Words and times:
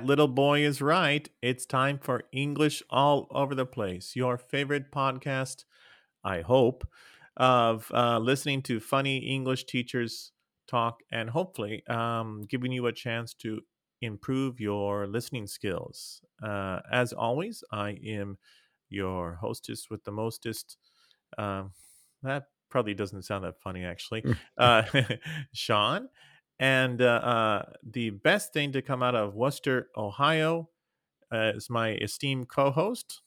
Yes. 0.00 0.34
All 0.34 0.42
right, 0.42 0.54
that 0.54 0.64
little 0.64 0.64
boy 0.64 0.64
is 0.64 0.80
right. 0.82 1.28
It's 1.42 1.66
time 1.66 1.98
for 1.98 2.24
English 2.32 2.82
all 2.90 3.28
over 3.30 3.54
the 3.54 3.66
place. 3.66 4.16
Your 4.16 4.38
favorite 4.38 4.90
podcast, 4.92 5.64
I 6.24 6.40
hope, 6.42 6.86
of 7.36 7.90
uh, 7.92 8.18
listening 8.18 8.62
to 8.62 8.80
funny 8.80 9.18
English 9.18 9.64
teachers 9.64 10.32
talk 10.68 11.00
and 11.12 11.30
hopefully 11.30 11.82
um, 11.88 12.42
giving 12.48 12.72
you 12.72 12.86
a 12.86 12.92
chance 12.92 13.34
to 13.34 13.60
improve 14.02 14.60
your 14.60 15.06
listening 15.06 15.46
skills. 15.46 16.20
Uh, 16.42 16.80
as 16.90 17.12
always, 17.12 17.62
I 17.72 17.98
am 18.06 18.38
your 18.88 19.36
hostess 19.36 19.88
with 19.90 20.04
the 20.04 20.12
mostest. 20.12 20.78
Um, 21.38 21.72
that 22.22 22.44
probably 22.70 22.94
doesn't 22.94 23.22
sound 23.22 23.44
that 23.44 23.60
funny, 23.62 23.84
actually. 23.84 24.24
uh, 24.58 24.82
Shawn. 25.52 26.08
And 26.58 27.02
uh, 27.02 27.04
uh, 27.04 27.62
the 27.82 28.10
best 28.10 28.52
thing 28.52 28.72
to 28.72 28.82
come 28.82 29.02
out 29.02 29.14
of 29.14 29.34
Wooster, 29.34 29.88
Ohio, 29.96 30.68
uh, 31.32 31.52
is 31.56 31.68
my 31.68 31.92
esteemed 31.94 32.48
co 32.48 32.70
host. 32.70 33.22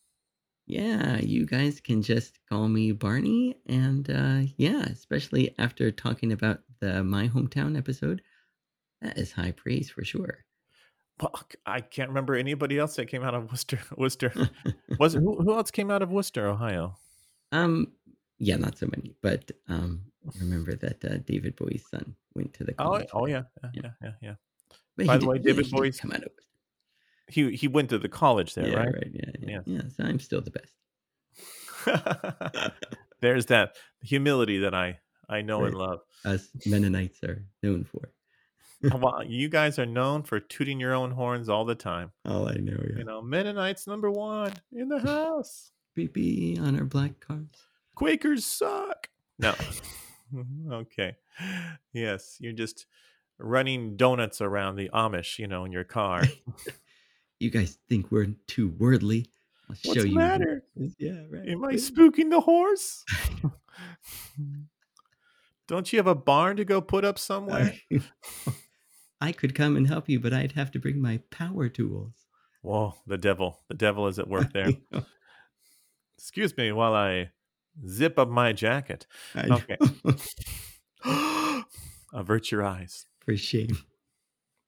Yeah, 0.66 1.17
you 1.20 1.45
guys 1.45 1.80
can 1.80 2.02
just 2.02 2.39
call 2.50 2.67
me 2.67 2.92
Barney. 2.92 3.58
And 3.67 4.09
uh, 4.09 4.52
yeah, 4.58 4.81
especially 4.83 5.55
after 5.58 5.92
talking 5.92 6.31
about 6.33 6.59
the 6.81 7.03
My 7.03 7.28
Hometown 7.30 7.78
episode, 7.78 8.22
that 9.02 9.17
is 9.17 9.31
high 9.31 9.52
praise 9.52 9.89
for 9.89 10.03
sure. 10.03 10.44
Well, 11.22 11.33
I 11.66 11.81
can't 11.81 12.09
remember 12.09 12.36
anybody 12.36 12.78
else 12.78 12.95
that 12.98 13.08
came 13.08 13.23
out 13.23 13.33
of 13.33 13.50
Wooster. 13.50 13.80
Wooster 13.98 14.31
was 15.00 15.16
it, 15.16 15.20
who, 15.20 15.38
who 15.42 15.53
else 15.55 15.72
came 15.72 15.89
out 15.89 16.02
of 16.02 16.11
Wooster, 16.11 16.48
Ohio? 16.48 16.98
Um, 17.52 17.94
yeah, 18.39 18.55
not 18.57 18.77
so 18.77 18.88
many, 18.95 19.16
but 19.21 19.52
um, 19.67 20.02
remember 20.39 20.75
that 20.75 21.03
uh, 21.05 21.17
David 21.25 21.55
Bowie's 21.55 21.85
son 21.89 22.16
went 22.35 22.53
to 22.55 22.63
the 22.63 22.73
Oh, 22.80 22.83
college. 22.83 23.07
oh 23.13 23.25
there. 23.27 23.45
yeah, 23.63 23.69
yeah, 23.73 23.81
Yeah. 23.83 23.91
yeah, 24.03 24.11
yeah. 24.21 25.05
By 25.07 25.13
the 25.17 25.19
did- 25.21 25.27
way, 25.30 25.38
David 25.39 25.69
Bowie's 25.71 25.99
come 25.99 26.11
out 26.11 26.23
of 26.23 26.31
he 27.30 27.52
he 27.55 27.67
went 27.67 27.89
to 27.89 27.99
the 27.99 28.08
college 28.08 28.53
there, 28.55 28.69
yeah, 28.69 28.77
right? 28.77 28.93
right, 28.93 29.11
yeah, 29.13 29.31
yeah, 29.41 29.59
yeah. 29.65 29.81
So 29.95 30.03
I'm 30.05 30.19
still 30.19 30.41
the 30.41 30.52
best. 30.52 30.73
There's 33.21 33.47
that 33.47 33.75
humility 34.02 34.59
that 34.59 34.73
I 34.73 34.99
I 35.30 35.41
know 35.41 35.65
and 35.65 35.75
love. 35.75 35.99
Us 36.23 36.47
Mennonites 36.65 37.21
are 37.23 37.45
known 37.61 37.83
for. 37.83 38.11
Well, 38.97 39.23
you 39.25 39.49
guys 39.49 39.80
are 39.80 39.85
known 39.88 40.23
for 40.23 40.39
tooting 40.39 40.80
your 40.80 40.93
own 40.93 41.09
horns 41.11 41.49
all 41.49 41.65
the 41.65 41.75
time. 41.75 42.11
All 42.25 42.47
I 42.47 42.53
know, 42.55 42.77
yeah. 42.89 42.97
You 42.99 43.03
know, 43.03 43.21
Mennonites 43.21 43.88
number 43.88 44.09
one 44.11 44.53
in 44.71 44.88
the 44.88 44.99
house. 44.99 45.71
Beep 45.95 46.13
beep 46.13 46.61
on 46.61 46.77
our 46.77 46.85
black 46.85 47.19
cars. 47.19 47.47
Quakers 47.97 48.45
suck. 48.45 49.09
No. 49.39 49.55
okay. 50.71 51.15
Yes, 51.93 52.37
you're 52.39 52.53
just 52.53 52.85
running 53.39 53.97
donuts 53.97 54.39
around 54.39 54.75
the 54.75 54.89
Amish, 54.93 55.39
you 55.39 55.47
know, 55.47 55.65
in 55.65 55.71
your 55.71 55.83
car. 55.83 56.23
You 57.39 57.52
guys 57.52 57.77
think 57.87 58.09
we're 58.09 58.33
too 58.47 58.69
worldly? 58.80 59.27
I'll 59.69 59.75
What's 59.83 59.97
show 59.99 60.02
the 60.02 60.09
you. 60.09 60.15
matter? 60.15 60.63
Yeah, 60.97 61.21
right. 61.30 61.47
Am 61.47 61.63
I 61.63 61.73
spooking 61.73 62.31
the 62.31 62.41
horse? 62.41 63.05
Don't 65.67 65.93
you 65.93 65.99
have 65.99 66.07
a 66.07 66.15
barn 66.15 66.57
to 66.57 66.65
go 66.65 66.81
put 66.81 67.05
up 67.05 67.19
somewhere? 67.19 67.75
I 69.21 69.31
could 69.31 69.53
come 69.53 69.75
and 69.75 69.86
help 69.86 70.09
you, 70.09 70.19
but 70.19 70.33
I'd 70.33 70.53
have 70.53 70.71
to 70.71 70.80
bring 70.80 70.99
my 70.99 71.19
power 71.30 71.69
tools. 71.69 72.25
Whoa, 72.63 72.95
the 73.05 73.19
devil. 73.19 73.59
The 73.67 73.75
devil 73.75 74.07
is 74.07 74.17
at 74.17 74.27
work 74.27 74.52
there. 74.52 74.71
Excuse 76.17 76.57
me 76.57 76.71
while 76.71 76.95
I 76.95 77.30
zip 77.86 78.17
up 78.17 78.30
my 78.30 78.54
jacket. 78.54 79.05
I 79.36 79.48
Okay. 79.49 79.77
Avert 82.14 82.52
your 82.52 82.64
eyes. 82.64 83.05
For 83.26 83.36
shame. 83.36 83.77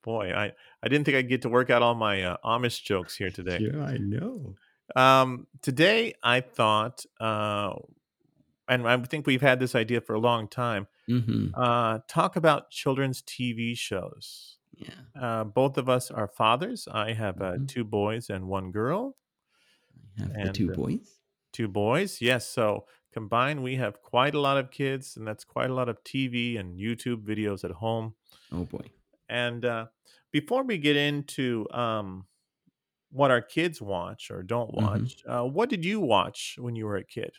Boy, 0.03 0.33
I, 0.33 0.53
I 0.83 0.87
didn't 0.87 1.05
think 1.05 1.17
I'd 1.17 1.29
get 1.29 1.41
to 1.43 1.49
work 1.49 1.69
out 1.69 1.81
all 1.81 1.95
my 1.95 2.23
uh, 2.23 2.37
Amish 2.43 2.83
jokes 2.83 3.15
here 3.17 3.29
today. 3.31 3.59
Yeah, 3.61 3.83
I 3.83 3.97
know. 3.97 4.55
Um, 4.95 5.47
today, 5.61 6.13
I 6.23 6.41
thought, 6.41 7.05
uh, 7.19 7.73
and 8.67 8.87
I 8.87 8.97
think 8.97 9.27
we've 9.27 9.41
had 9.41 9.59
this 9.59 9.75
idea 9.75 10.01
for 10.01 10.13
a 10.13 10.19
long 10.19 10.47
time, 10.47 10.87
hmm 11.07 11.47
uh, 11.53 11.99
talk 12.07 12.35
about 12.35 12.69
children's 12.69 13.21
TV 13.23 13.75
shows. 13.77 14.57
Yeah. 14.75 14.89
Uh, 15.19 15.43
both 15.43 15.77
of 15.77 15.89
us 15.89 16.11
are 16.11 16.27
fathers. 16.27 16.87
I 16.89 17.13
have 17.13 17.41
uh, 17.41 17.53
Mhm. 17.53 17.67
two 17.67 17.83
boys 17.83 18.29
and 18.29 18.47
one 18.47 18.71
girl. 18.71 19.17
I 20.17 20.21
have 20.21 20.33
the 20.33 20.39
And, 20.39 20.55
two 20.55 20.71
uh, 20.71 20.75
boys. 20.75 21.17
Two 21.51 21.67
boys, 21.67 22.21
yes. 22.21 22.47
So 22.47 22.85
combined, 23.11 23.63
we 23.63 23.75
have 23.75 24.01
quite 24.01 24.35
a 24.35 24.39
lot 24.39 24.57
of 24.57 24.71
kids, 24.71 25.17
and 25.17 25.27
that's 25.27 25.43
quite 25.43 25.69
a 25.69 25.73
lot 25.73 25.89
of 25.89 26.03
TV 26.03 26.57
and 26.57 26.77
YouTube 26.79 27.23
videos 27.25 27.63
at 27.63 27.71
home. 27.71 28.15
Oh 28.51 28.65
boy. 28.65 28.91
And 29.27 29.63
uh, 29.65 29.87
before 30.31 30.63
we 30.63 30.77
get 30.77 30.95
into 30.95 31.67
um, 31.71 32.27
what 33.11 33.31
our 33.31 33.41
kids 33.41 33.81
watch 33.81 34.31
or 34.31 34.43
don't 34.43 34.73
Mhm. 34.77 35.11
watch, 35.13 35.23
uh, 35.27 35.45
what 35.45 35.69
did 35.69 35.85
you 35.85 35.99
watch 35.99 36.57
when 36.59 36.75
you 36.75 36.85
were 36.85 36.97
a 36.97 37.05
kid? 37.05 37.33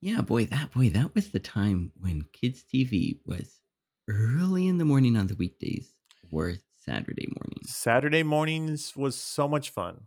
Yeah, 0.00 0.20
boy, 0.22 0.46
that 0.46 0.72
boy, 0.72 0.88
that 0.90 1.14
was 1.14 1.30
the 1.30 1.40
time 1.40 1.92
when 1.96 2.22
kids 2.32 2.62
TV 2.64 3.20
was 3.26 3.60
early 4.08 4.66
in 4.66 4.78
the 4.78 4.84
morning 4.84 5.16
on 5.16 5.26
the 5.26 5.34
weekdays 5.34 5.94
or 6.30 6.54
Saturday 6.76 7.26
mornings. 7.38 7.76
Saturday 7.76 8.22
mornings 8.22 8.96
was 8.96 9.16
so 9.18 9.48
much 9.48 9.70
fun. 9.70 10.06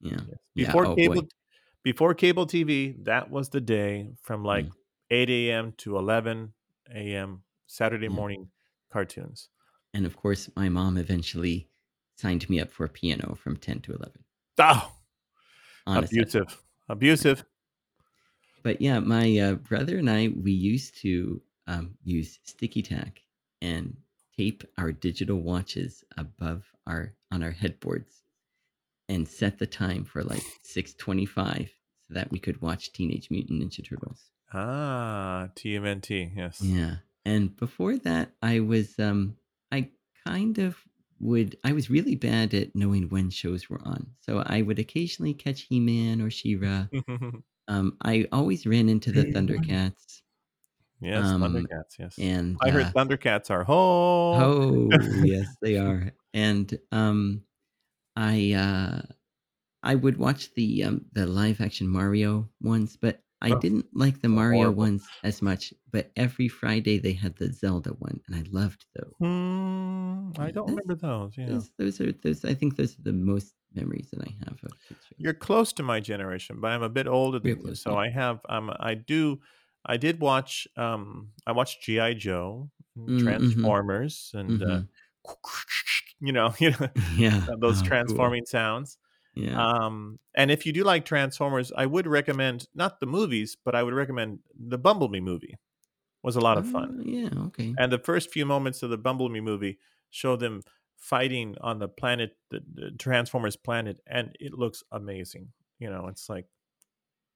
Yeah. 0.00 0.22
Yes. 0.26 0.38
Yeah, 0.54 0.72
Before 0.72 0.82
oh, 0.82 0.96
cable, 0.96 1.22
boy. 1.22 1.28
Before 1.82 2.14
cable 2.14 2.46
TV, 2.46 2.94
that 3.04 3.30
was 3.30 3.48
the 3.50 3.60
day 3.60 4.10
from 4.20 4.44
like 4.44 4.66
Mm. 4.66 4.72
8 5.10 5.30
a.m. 5.30 5.72
to 5.78 5.96
11 5.96 6.52
a.m. 6.94 7.42
Saturday 7.66 8.08
Yeah. 8.08 8.14
morning 8.14 8.50
cartoons. 8.92 9.48
And 9.94 10.06
of 10.06 10.16
course, 10.16 10.50
my 10.56 10.68
mom 10.68 10.96
eventually 10.96 11.68
signed 12.16 12.48
me 12.48 12.60
up 12.60 12.70
for 12.70 12.86
piano 12.88 13.34
from 13.34 13.56
10 13.56 13.80
to 13.82 13.92
11 13.94 14.24
Oh, 14.58 14.92
Saturday. 15.86 16.06
abusive, 16.06 16.62
abusive. 16.88 17.44
But 18.62 18.80
yeah, 18.80 18.98
my 19.00 19.38
uh, 19.38 19.54
brother 19.54 19.98
and 19.98 20.10
I, 20.10 20.28
we 20.28 20.52
used 20.52 20.96
to 21.02 21.40
um, 21.66 21.96
use 22.04 22.38
sticky 22.44 22.82
tack 22.82 23.22
and 23.62 23.96
tape 24.36 24.64
our 24.78 24.92
digital 24.92 25.40
watches 25.40 26.04
above 26.16 26.64
our 26.86 27.14
on 27.32 27.42
our 27.42 27.50
headboards 27.50 28.19
and 29.10 29.26
set 29.28 29.58
the 29.58 29.66
time 29.66 30.04
for 30.04 30.22
like 30.22 30.44
6:25 30.62 31.68
so 32.06 32.14
that 32.14 32.30
we 32.30 32.38
could 32.38 32.62
watch 32.62 32.92
Teenage 32.92 33.28
Mutant 33.30 33.60
Ninja 33.62 33.86
Turtles. 33.86 34.30
Ah, 34.52 35.48
TMNT. 35.56 36.32
Yes. 36.36 36.60
Yeah. 36.62 36.96
And 37.24 37.54
before 37.56 37.96
that, 37.98 38.32
I 38.42 38.60
was 38.60 38.98
um 38.98 39.36
I 39.72 39.90
kind 40.26 40.58
of 40.58 40.78
would 41.18 41.56
I 41.64 41.72
was 41.72 41.90
really 41.90 42.14
bad 42.16 42.54
at 42.54 42.74
knowing 42.74 43.08
when 43.10 43.30
shows 43.30 43.68
were 43.68 43.82
on. 43.84 44.06
So 44.20 44.42
I 44.46 44.62
would 44.62 44.78
occasionally 44.78 45.34
catch 45.34 45.62
He-Man 45.62 46.22
or 46.22 46.30
She-Ra. 46.30 46.86
Um 47.68 47.96
I 48.02 48.26
always 48.32 48.66
ran 48.66 48.88
into 48.88 49.12
the 49.12 49.24
Thundercats 49.32 50.22
yes. 51.00 51.24
Um, 51.24 51.42
Thundercats. 51.42 51.98
Yes. 51.98 52.18
and 52.18 52.56
I 52.62 52.70
heard 52.70 52.86
uh, 52.86 52.92
Thundercats 52.92 53.50
are 53.50 53.64
ho. 53.64 54.32
Oh, 54.34 54.88
yes, 55.24 55.46
they 55.62 55.76
are. 55.76 56.12
And 56.34 56.76
um 56.90 57.42
I 58.20 58.52
uh 58.52 59.02
I 59.82 59.96
would 59.96 60.18
watch 60.18 60.54
the 60.54 60.84
um 60.84 61.06
the 61.12 61.26
live 61.26 61.60
action 61.60 61.88
Mario 61.88 62.50
ones, 62.60 62.96
but 62.96 63.24
I 63.42 63.52
Oh, 63.52 63.62
didn't 63.64 63.86
like 63.94 64.22
the 64.22 64.28
Mario 64.30 64.70
horrible. 64.70 64.72
ones 64.72 65.12
as 65.24 65.42
much. 65.42 65.74
But 65.90 66.12
every 66.16 66.48
Friday 66.48 66.98
they 66.98 67.14
had 67.14 67.36
the 67.36 67.52
Zelda 67.52 67.90
one, 67.94 68.20
and 68.28 68.36
I 68.36 68.42
loved 68.50 68.86
those. 68.94 69.14
Hmm, 69.20 70.32
I 70.38 70.50
don't 70.50 70.68
remember 70.68 70.94
those. 70.96 71.36
Yeah. 71.38 71.62
Those, 71.62 71.70
those 71.78 72.00
are 72.00 72.12
those. 72.12 72.44
I 72.44 72.54
think 72.54 72.76
those 72.76 72.98
are 72.98 73.02
the 73.02 73.12
most 73.12 73.54
memories 73.74 74.10
that 74.12 74.22
I 74.26 74.30
have 74.48 74.58
of. 74.64 74.78
You're 75.16 75.34
close 75.34 75.72
to 75.74 75.82
my 75.82 76.00
generation, 76.00 76.60
but 76.60 76.68
I'm 76.72 76.82
a 76.82 76.88
bit 76.88 77.06
older 77.06 77.38
Real 77.42 77.56
than 77.56 77.60
you. 77.60 77.74
close, 77.74 77.84
So 77.84 77.94
yeah. 77.94 77.96
I 77.96 78.08
have 78.10 78.40
um 78.48 78.72
I 78.80 78.94
do 78.94 79.40
I 79.84 79.96
did 79.96 80.20
watch 80.20 80.66
um 80.76 81.32
I 81.46 81.52
watched 81.52 81.82
G.I. 81.82 82.14
Joe, 82.14 82.70
Mm, 83.06 83.36
mhm. 83.40 83.70
Transformers, 83.70 84.30
and 84.34 84.62
uh, 84.62 84.80
Mhm. 84.80 84.88
You 86.20 86.32
know, 86.32 86.54
you 86.60 86.70
know 86.72 86.88
Yeah, 86.94 87.48
those 87.60 87.82
oh, 87.82 87.92
cool. 88.06 88.32
transforming 88.32 88.46
sounds. 88.46 88.98
Yeah, 89.34 89.62
Um, 89.62 90.20
and 90.36 90.50
if 90.50 90.66
you 90.66 90.72
do 90.72 90.84
like 90.84 91.04
Transformers, 91.06 91.72
I 91.72 91.86
would 91.86 92.06
recommend 92.06 92.68
not 92.74 93.00
the 93.00 93.06
movies, 93.06 93.56
but 93.64 93.74
I 93.74 93.82
would 93.82 93.94
recommend 93.94 94.40
the 94.54 94.78
Bumblebee 94.78 95.20
movie. 95.20 95.56
Was 96.22 96.36
a 96.36 96.40
lot 96.40 96.58
of 96.58 96.66
fun. 96.66 96.90
Oh, 96.90 97.02
yeah, 97.04 97.30
okay. 97.46 97.78
And 97.78 97.92
the 97.92 97.98
first 97.98 98.30
few 98.30 98.46
moments 98.46 98.82
of 98.82 98.90
the 98.90 98.98
Bumblebee 98.98 99.40
movie 99.40 99.78
show 100.10 100.36
them 100.36 100.62
fighting 100.96 101.56
on 101.60 101.78
the 101.78 101.88
planet, 101.88 102.36
the, 102.50 102.60
the 102.74 102.90
Transformers 102.92 103.56
planet, 103.56 104.00
and 104.06 104.36
it 104.40 104.52
looks 104.52 104.82
amazing. 104.92 105.52
You 105.78 105.90
know, 105.90 106.08
it's 106.08 106.28
like 106.28 106.46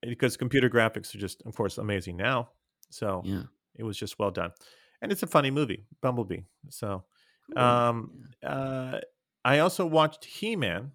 because 0.03 0.37
computer 0.37 0.69
graphics 0.71 1.15
are 1.15 1.19
just, 1.19 1.43
of 1.43 1.55
course, 1.57 1.79
amazing 1.79 2.17
now. 2.17 2.51
So 2.91 3.23
Yeah, 3.23 3.45
it 3.75 3.85
was 3.85 3.97
just 3.97 4.19
well 4.19 4.31
done, 4.31 4.53
and 5.01 5.11
it's 5.13 5.23
a 5.23 5.27
funny 5.27 5.51
movie, 5.51 5.87
Bumblebee. 6.03 6.43
So 6.71 7.05
cool. 7.53 7.63
um, 7.63 8.25
uh, 8.43 9.01
I 9.45 9.59
also 9.59 9.87
watched 9.87 10.25
He 10.25 10.57
Man, 10.57 10.93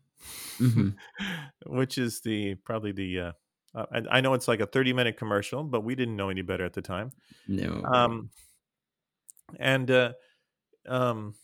Mhm. 0.59 0.97
which 1.65 1.97
is 1.97 2.21
the 2.21 2.55
probably 2.55 2.91
the. 2.91 3.19
Uh, 3.19 3.31
uh, 3.75 3.85
I, 3.91 4.17
I 4.17 4.21
know 4.21 4.33
it's 4.33 4.47
like 4.47 4.59
a 4.61 4.65
thirty-minute 4.65 5.17
commercial, 5.17 5.63
but 5.63 5.81
we 5.81 5.95
didn't 5.95 6.15
know 6.15 6.29
any 6.29 6.41
better 6.41 6.65
at 6.65 6.73
the 6.73 6.81
time. 6.81 7.11
No. 7.47 7.83
Um, 7.93 8.29
and 9.59 9.89
uh, 9.91 10.13
um, 10.87 11.35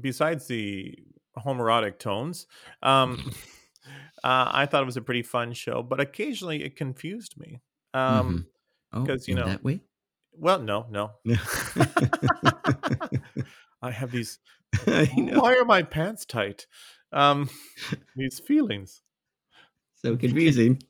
besides 0.00 0.46
the 0.46 0.94
homoerotic 1.38 1.98
tones, 1.98 2.46
um, 2.82 3.30
uh, 4.24 4.50
I 4.52 4.66
thought 4.66 4.82
it 4.82 4.86
was 4.86 4.96
a 4.96 5.02
pretty 5.02 5.22
fun 5.22 5.52
show, 5.52 5.82
but 5.82 6.00
occasionally 6.00 6.64
it 6.64 6.76
confused 6.76 7.38
me. 7.38 7.60
Um, 7.94 8.46
Oh, 8.92 9.02
because 9.02 9.28
you 9.28 9.34
know, 9.34 9.46
that 9.50 9.64
way? 9.64 9.80
well, 10.32 10.60
no, 10.60 10.86
no. 10.90 11.12
I 13.82 13.90
have 13.92 14.10
these. 14.12 14.38
I 14.86 15.06
know. 15.16 15.40
Why 15.40 15.54
are 15.56 15.64
my 15.64 15.82
pants 15.82 16.24
tight? 16.26 16.66
Um, 17.12 17.48
these 18.14 18.40
feelings. 18.40 19.02
So 19.94 20.16
confusing. 20.16 20.80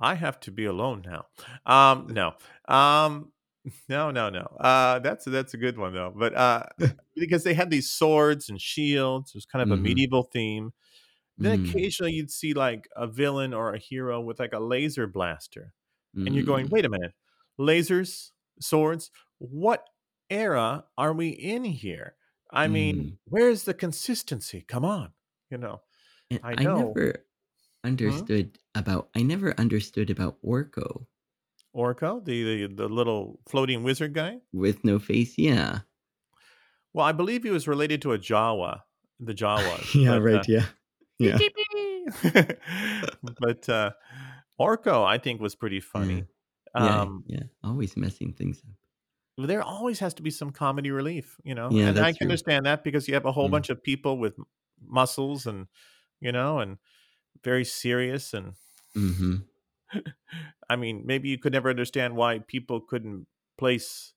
I 0.00 0.14
have 0.14 0.40
to 0.40 0.50
be 0.50 0.64
alone 0.64 1.02
now. 1.04 1.26
Um, 1.66 2.08
no, 2.08 2.34
um, 2.68 3.32
no, 3.88 4.10
no, 4.10 4.28
no. 4.30 4.40
Uh, 4.60 4.98
that's 4.98 5.24
that's 5.24 5.54
a 5.54 5.56
good 5.58 5.78
one 5.78 5.94
though. 5.94 6.12
But 6.14 6.34
uh, 6.34 6.64
because 7.16 7.44
they 7.44 7.54
had 7.54 7.70
these 7.70 7.90
swords 7.90 8.48
and 8.48 8.60
shields, 8.60 9.30
it 9.34 9.36
was 9.38 9.46
kind 9.46 9.62
of 9.62 9.70
a 9.70 9.80
hmm 9.80 9.80
medieval 9.80 10.24
theme. 10.24 10.72
Then 11.38 11.52
Mm, 11.52 11.78
occasionally 11.78 12.12
you'd 12.14 12.30
see 12.32 12.54
like 12.54 12.88
a 12.96 13.06
villain 13.08 13.54
or 13.54 13.74
a 13.74 13.78
hero 13.78 14.20
with 14.20 14.40
like 14.40 14.54
a 14.54 14.60
laser 14.60 15.06
blaster, 15.08 15.74
and 16.26 16.34
you're 16.34 16.44
going, 16.44 16.68
mm, 16.68 16.70
"Wait 16.70 16.84
a 16.86 16.90
minute, 16.90 17.14
lasers, 17.60 18.32
swords? 18.60 19.10
What 19.38 19.88
era 20.30 20.84
are 20.96 21.12
we 21.12 21.28
in 21.30 21.64
here? 21.64 22.14
I 22.50 22.68
mean, 22.68 22.96
mm. 22.96 23.16
where's 23.26 23.64
the 23.64 23.74
consistency? 23.74 24.62
Come 24.66 24.84
on, 24.84 25.12
you 25.50 25.58
know." 25.58 25.82
And 26.30 26.40
I 26.42 26.52
I 26.58 26.64
never 26.64 27.24
Hmm? 27.84 27.88
understood 27.88 28.58
about 28.74 29.10
I 29.14 29.22
never 29.22 29.54
understood 29.60 30.10
about 30.10 30.38
Orko 30.42 31.06
Orko, 31.76 32.24
the, 32.24 32.66
the 32.66 32.66
the 32.74 32.88
little 32.88 33.40
floating 33.48 33.82
wizard 33.82 34.14
guy. 34.14 34.40
with 34.52 34.84
no 34.84 34.98
face. 34.98 35.36
Yeah. 35.38 35.80
Well, 36.92 37.04
I 37.04 37.12
believe 37.12 37.42
he 37.42 37.50
was 37.50 37.66
related 37.66 38.00
to 38.02 38.12
a 38.12 38.18
Jawa, 38.18 38.82
the 39.18 39.34
Jawas, 39.42 39.94
Yeah, 39.94 40.10
but 40.10 40.16
uh, 40.18 40.20
right. 40.20 40.48
Yeah. 40.48 40.66
Yeah. 41.18 41.38
but 43.38 43.68
uh, 43.68 43.90
Orko, 44.60 45.04
I 45.04 45.18
think, 45.18 45.40
was 45.40 45.54
pretty 45.54 45.80
funny. 45.80 46.24
Yeah. 46.76 47.00
Um, 47.02 47.24
Yeah. 47.26 47.44
Always 47.62 47.96
messing 47.96 48.32
things 48.32 48.58
up. 48.66 48.74
There 49.36 49.62
always 49.62 49.98
has 50.00 50.14
to 50.14 50.22
be 50.22 50.30
some 50.30 50.50
comedy 50.52 50.90
relief, 50.90 51.38
you 51.44 51.54
know, 51.54 51.78
Yeah, 51.78 51.92
and 51.96 51.98
I 51.98 52.12
can 52.12 52.18
true. 52.20 52.30
understand 52.30 52.66
that 52.66 52.84
because 52.84 53.08
you 53.08 53.14
have 53.14 53.24
a 53.26 53.32
whole 53.32 53.48
Mm, 53.48 53.50
bunch 53.50 53.70
of 53.70 53.82
people 53.82 54.18
with 54.18 54.36
muscles 54.80 55.46
and 55.46 55.68
you 56.20 56.32
know, 56.32 56.60
and 56.60 56.78
very 57.44 57.64
serious. 57.64 58.34
And 58.34 58.54
hmm 58.94 59.46
I 60.70 60.76
mean, 60.76 61.02
maybe 61.06 61.28
you 61.28 61.38
could 61.38 61.52
never 61.52 61.70
understand 61.70 62.16
why 62.16 62.40
people 62.40 62.80
couldn't 62.80 63.26
place. 63.58 64.12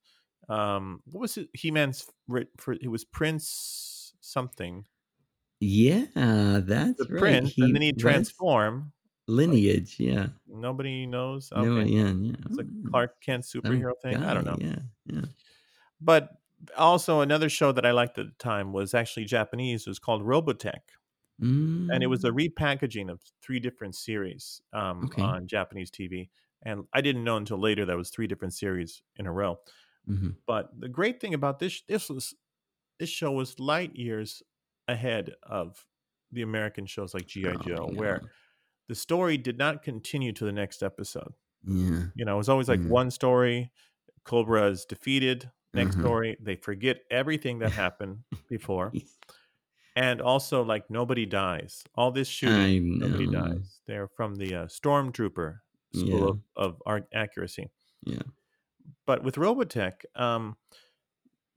Um, 0.49 1.01
what 1.05 1.21
was 1.21 1.37
it? 1.37 1.49
He 1.53 1.71
Man's 1.71 2.09
for 2.57 2.73
it 2.73 2.89
was 2.89 3.05
Prince 3.05 4.13
something. 4.21 4.85
Yeah, 5.59 6.59
the 6.97 7.05
that's 7.05 7.09
right. 7.09 7.41
prince, 7.45 7.53
and 7.61 7.73
He 7.73 7.75
then 7.75 7.81
he'd 7.81 7.97
was 7.99 8.33
transform. 9.35 9.55
Like 9.55 9.67
lineage. 9.67 9.99
Yeah. 9.99 10.29
nobody 10.47 11.05
knows. 11.05 11.51
No, 11.55 11.81
yeah, 11.83 12.11
yeah. 12.11 12.35
it's 12.45 12.57
a 12.59 12.65
Oh, 12.85 12.91
Clark 12.91 13.21
Kent 13.21 13.45
some 13.63 13.63
superhero 13.63 13.93
thing. 14.01 14.23
I 14.23 14.33
don't 14.33 14.45
know. 14.45 14.57
Yeah. 14.59 14.79
Yeah. 15.05 15.25
But 15.99 16.41
also 16.75 17.21
another 17.21 17.49
show 17.49 17.71
that 17.71 17.85
I 17.85 17.91
liked 17.91 18.17
at 18.17 18.25
the 18.27 18.31
time 18.33 18.73
was 18.73 18.93
actually 18.93 19.25
Japanese. 19.25 19.85
It 19.85 19.89
was 19.89 19.99
called 19.99 20.23
Robotech, 20.23 20.81
and 21.89 22.03
it 22.03 22.07
was 22.07 22.23
a 22.23 22.29
Mm, 22.29 22.31
repackaging 22.31 23.09
of 23.09 23.21
three 23.41 23.59
different 23.59 23.95
series 23.95 24.61
um, 24.73 25.11
okay. 25.11 25.21
on 25.21 25.47
Japanese 25.47 25.89
TV. 25.91 26.29
And 26.63 26.85
I 26.93 27.01
didn't 27.01 27.23
know 27.23 27.37
until 27.37 27.59
later 27.59 27.85
that 27.85 27.97
was 27.97 28.09
three 28.09 28.27
different 28.27 28.53
series 28.53 29.01
in 29.15 29.25
a 29.27 29.31
row. 29.31 29.57
hmm 30.07 30.29
But 30.47 30.79
the 30.79 30.89
great 30.89 31.21
thing 31.21 31.33
about 31.33 31.59
this 31.59 31.81
this 31.87 32.09
was 32.09 32.35
this 32.99 33.09
show 33.09 33.31
was 33.31 33.59
light 33.59 33.95
years 33.95 34.43
ahead 34.87 35.33
of 35.43 35.87
the 36.31 36.43
American 36.43 36.85
shows 36.87 37.13
like 37.13 37.27
GI 37.27 37.57
Oh, 37.57 37.59
Joe, 37.59 37.87
where 37.87 38.25
the 38.87 38.95
story 38.95 39.37
did 39.37 39.57
not 39.57 39.83
continue 39.83 40.31
to 40.33 40.45
the 40.45 40.51
next 40.51 40.81
episode. 40.83 41.33
Yeah. 41.65 42.03
You 42.15 42.25
know, 42.25 42.35
it 42.35 42.37
was 42.37 42.49
always 42.49 42.69
like 42.69 42.79
Mm, 42.79 42.89
one 42.89 43.11
story, 43.11 43.71
Cobra 44.23 44.67
is 44.69 44.85
defeated. 44.85 45.49
Next 45.73 45.95
uh-huh. 45.95 46.03
story, 46.03 46.37
they 46.41 46.55
forget 46.55 46.99
everything 47.11 47.59
that 47.59 47.71
happened 47.73 48.19
before, 48.49 48.93
and 49.95 50.21
also 50.21 50.63
like 50.63 50.89
nobody 50.89 51.25
dies. 51.25 51.83
All 51.95 52.11
this 52.11 52.27
shooting, 52.27 52.99
nobody 52.99 53.27
dies. 53.27 53.81
They're 53.85 54.07
from 54.07 54.35
the 54.35 54.55
uh, 54.55 54.65
Stormtrooper 54.67 55.59
School 55.93 56.09
Yeah. 56.09 56.25
of, 56.29 56.75
of 56.75 56.83
Art 56.85 57.07
Accuracy. 57.13 57.69
Yeah. 58.05 58.21
But 59.05 59.23
with 59.23 59.35
Robotech, 59.35 60.05
um, 60.15 60.55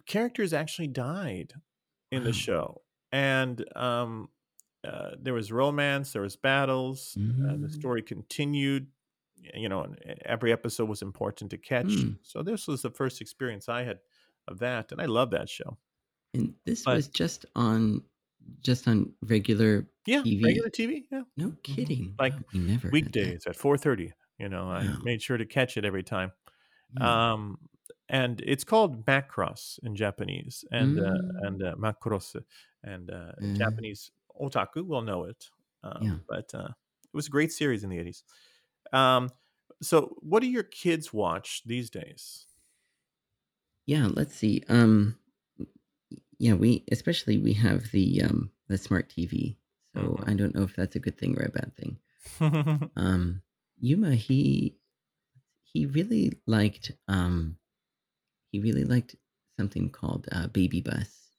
characters 0.06 0.52
actually 0.52 0.88
died 0.88 1.54
in 2.10 2.24
the 2.24 2.32
show, 2.32 2.82
and 3.12 3.64
um, 3.76 4.28
uh, 4.84 5.12
there 5.20 5.34
was 5.34 5.52
romance, 5.52 6.12
there 6.12 6.22
was 6.22 6.36
battles. 6.36 7.18
Uh, 7.46 7.56
the 7.56 7.68
Mm, 7.68 7.70
story 7.70 8.02
continued. 8.02 8.88
You 9.54 9.68
know, 9.70 9.82
and 9.84 9.96
e- 10.06 10.14
every 10.26 10.52
episode 10.52 10.88
was 10.88 11.02
important 11.02 11.50
to 11.52 11.58
catch. 11.58 12.06
mm. 12.06 12.18
So 12.22 12.42
this 12.42 12.66
was 12.68 12.82
the 12.82 12.90
first 12.90 13.20
experience 13.22 13.68
I 13.68 13.84
had 13.84 14.00
of 14.48 14.58
that, 14.60 14.92
and 14.92 15.00
I 15.00 15.06
love 15.06 15.30
that 15.30 15.48
show. 15.48 15.78
And 16.34 16.54
this 16.64 16.86
But 16.86 16.90
was 16.90 17.08
just 17.08 17.46
on 17.54 18.04
just 18.60 18.88
on 18.88 19.14
regular 19.22 19.88
yeah, 20.06 20.24
TV. 20.24 20.42
regular 20.42 20.70
TV. 20.70 21.06
Yeah, 21.10 21.22
No 21.36 21.52
mhm. 21.68 21.86
kidding. 21.86 22.20
like 22.20 22.34
we 22.52 22.60
never 22.60 22.92
weekdays 22.92 23.46
at 23.46 23.56
four 23.56 23.76
thirty. 23.78 24.12
You 24.38 24.48
know, 24.48 24.70
I 24.70 24.88
Wow. 24.88 25.02
made 25.02 25.22
sure 25.22 25.36
to 25.38 25.46
catch 25.46 25.76
it 25.76 25.84
every 25.84 26.02
time. 26.02 26.32
Yeah. 26.92 27.20
Um, 27.32 27.58
and 28.08 28.40
it's 28.46 28.64
called 28.64 29.06
Macross 29.06 29.78
in 29.84 29.96
Japanese, 29.96 30.64
and 30.72 30.98
uh, 30.98 31.02
Mm, 31.02 31.40
and 31.42 31.62
uh, 31.62 31.76
Macross, 31.76 32.36
and 32.84 33.10
uh, 33.10 33.32
uh, 33.42 33.44
Japanese 33.58 34.12
otaku 34.40 34.86
will 34.86 35.02
know 35.02 35.24
it. 35.24 35.48
yeah. 36.00 36.12
Um, 36.12 36.24
but 36.28 36.54
uh, 36.54 36.68
it 36.68 37.14
was 37.16 37.26
a 37.26 37.30
great 37.30 37.52
series 37.52 37.84
in 37.84 37.90
the 37.90 37.98
eighties. 37.98 38.22
Um, 38.92 39.30
so, 39.82 40.16
what 40.20 40.40
do 40.40 40.48
your 40.48 40.62
kids 40.62 41.12
watch 41.12 41.62
these 41.64 41.90
days? 41.90 42.46
Yeah, 43.86 44.08
let's 44.12 44.34
see. 44.34 44.62
Um 44.68 45.18
yeah, 46.38 46.54
we 46.54 46.84
especially 46.90 47.38
we 47.38 47.52
have 47.54 47.90
the 47.92 48.22
um 48.22 48.50
the 48.68 48.78
smart 48.78 49.08
TV. 49.08 49.56
So 49.94 50.20
I 50.24 50.34
don't 50.34 50.54
know 50.54 50.62
if 50.62 50.76
that's 50.76 50.96
a 50.96 51.00
good 51.00 51.18
thing 51.18 51.36
or 51.38 51.44
a 51.44 51.50
bad 51.50 51.72
thing. 51.76 51.98
Um 52.96 53.42
Yuma 53.80 54.14
he 54.14 54.76
he 55.64 55.86
really 55.86 56.32
liked 56.46 56.92
um 57.08 57.58
he 58.52 58.60
really 58.60 58.84
liked 58.84 59.16
something 59.58 59.90
called 59.90 60.28
uh, 60.32 60.48
Baby 60.48 60.80
Bus. 60.80 61.30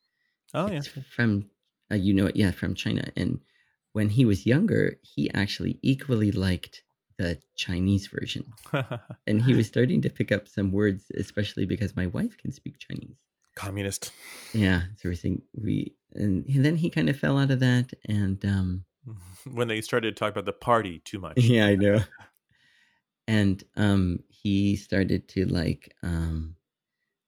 oh 0.53 0.69
yeah. 0.69 0.81
From 1.15 1.49
uh, 1.91 1.95
you 1.95 2.13
know 2.13 2.27
it 2.27 2.35
yeah 2.35 2.51
from 2.51 2.73
China 2.75 3.03
and 3.15 3.39
when 3.93 4.09
he 4.09 4.25
was 4.25 4.45
younger 4.45 4.97
he 5.01 5.31
actually 5.33 5.79
equally 5.81 6.31
liked 6.31 6.83
the 7.17 7.37
Chinese 7.55 8.07
version 8.07 8.45
and 9.27 9.41
he 9.41 9.53
was 9.53 9.67
starting 9.67 10.01
to 10.01 10.09
pick 10.09 10.31
up 10.31 10.47
some 10.47 10.71
words 10.71 11.11
especially 11.17 11.65
because 11.65 11.95
my 11.95 12.07
wife 12.07 12.37
can 12.37 12.51
speak 12.51 12.79
Chinese. 12.79 13.17
Communist. 13.55 14.11
Yeah, 14.53 14.83
so 14.97 15.09
we 15.09 15.15
think 15.15 15.43
we 15.53 15.93
and 16.13 16.45
then 16.47 16.77
he 16.77 16.89
kind 16.89 17.09
of 17.09 17.17
fell 17.17 17.37
out 17.37 17.51
of 17.51 17.59
that 17.59 17.91
and 18.05 18.43
um 18.45 18.85
when 19.51 19.67
they 19.67 19.81
started 19.81 20.15
to 20.15 20.19
talk 20.19 20.31
about 20.31 20.45
the 20.45 20.53
party 20.53 20.99
too 20.99 21.19
much. 21.19 21.37
yeah, 21.37 21.67
I 21.67 21.75
know. 21.75 21.99
And 23.27 23.63
um 23.75 24.19
he 24.29 24.75
started 24.75 25.27
to 25.29 25.45
like 25.45 25.93
um 26.01 26.55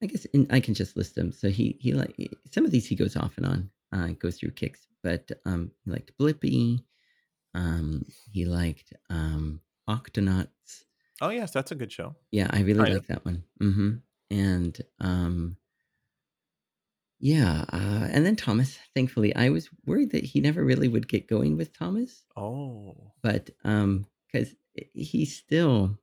I 0.02 0.08
guess 0.08 0.26
and 0.34 0.48
I 0.52 0.60
can 0.60 0.74
just 0.74 0.98
list 0.98 1.16
them. 1.16 1.32
So 1.32 1.50
he 1.50 1.78
he 1.80 1.94
like 1.94 2.16
some 2.52 2.66
of 2.66 2.72
these 2.72 2.88
he 2.88 2.96
goes 2.96 3.16
off 3.16 3.38
and 3.38 3.46
on, 3.46 3.70
uh 3.94 4.08
goes 4.20 4.40
through 4.40 4.52
kicks, 4.52 4.88
but 5.04 5.32
um 5.46 5.72
he 5.86 5.92
liked 5.92 6.12
Blippi, 6.20 6.84
um 7.54 8.06
he 8.32 8.46
liked 8.46 8.94
um 9.10 9.62
Octonauts. 9.90 10.84
Oh 11.22 11.30
yes, 11.30 11.52
that's 11.52 11.72
a 11.72 11.76
good 11.76 11.92
show. 11.92 12.16
Yeah, 12.32 12.48
I 12.52 12.62
really 12.62 12.92
like 12.94 13.08
that 13.08 13.24
one. 13.26 13.44
Mm-hmm. 13.62 13.92
And 14.32 14.82
um 15.00 15.58
yeah, 17.20 17.64
uh, 17.72 18.08
and 18.12 18.26
then 18.26 18.36
Thomas. 18.36 18.78
Thankfully, 18.94 19.34
I 19.36 19.50
was 19.50 19.70
worried 19.86 20.12
that 20.12 20.26
he 20.26 20.42
never 20.42 20.64
really 20.64 20.90
would 20.90 21.08
get 21.08 21.28
going 21.28 21.56
with 21.56 21.72
Thomas, 21.72 22.26
Oh. 22.36 23.14
but 23.22 23.50
um, 23.64 24.06
because 24.32 24.54
he's 24.94 25.34
still 25.38 25.98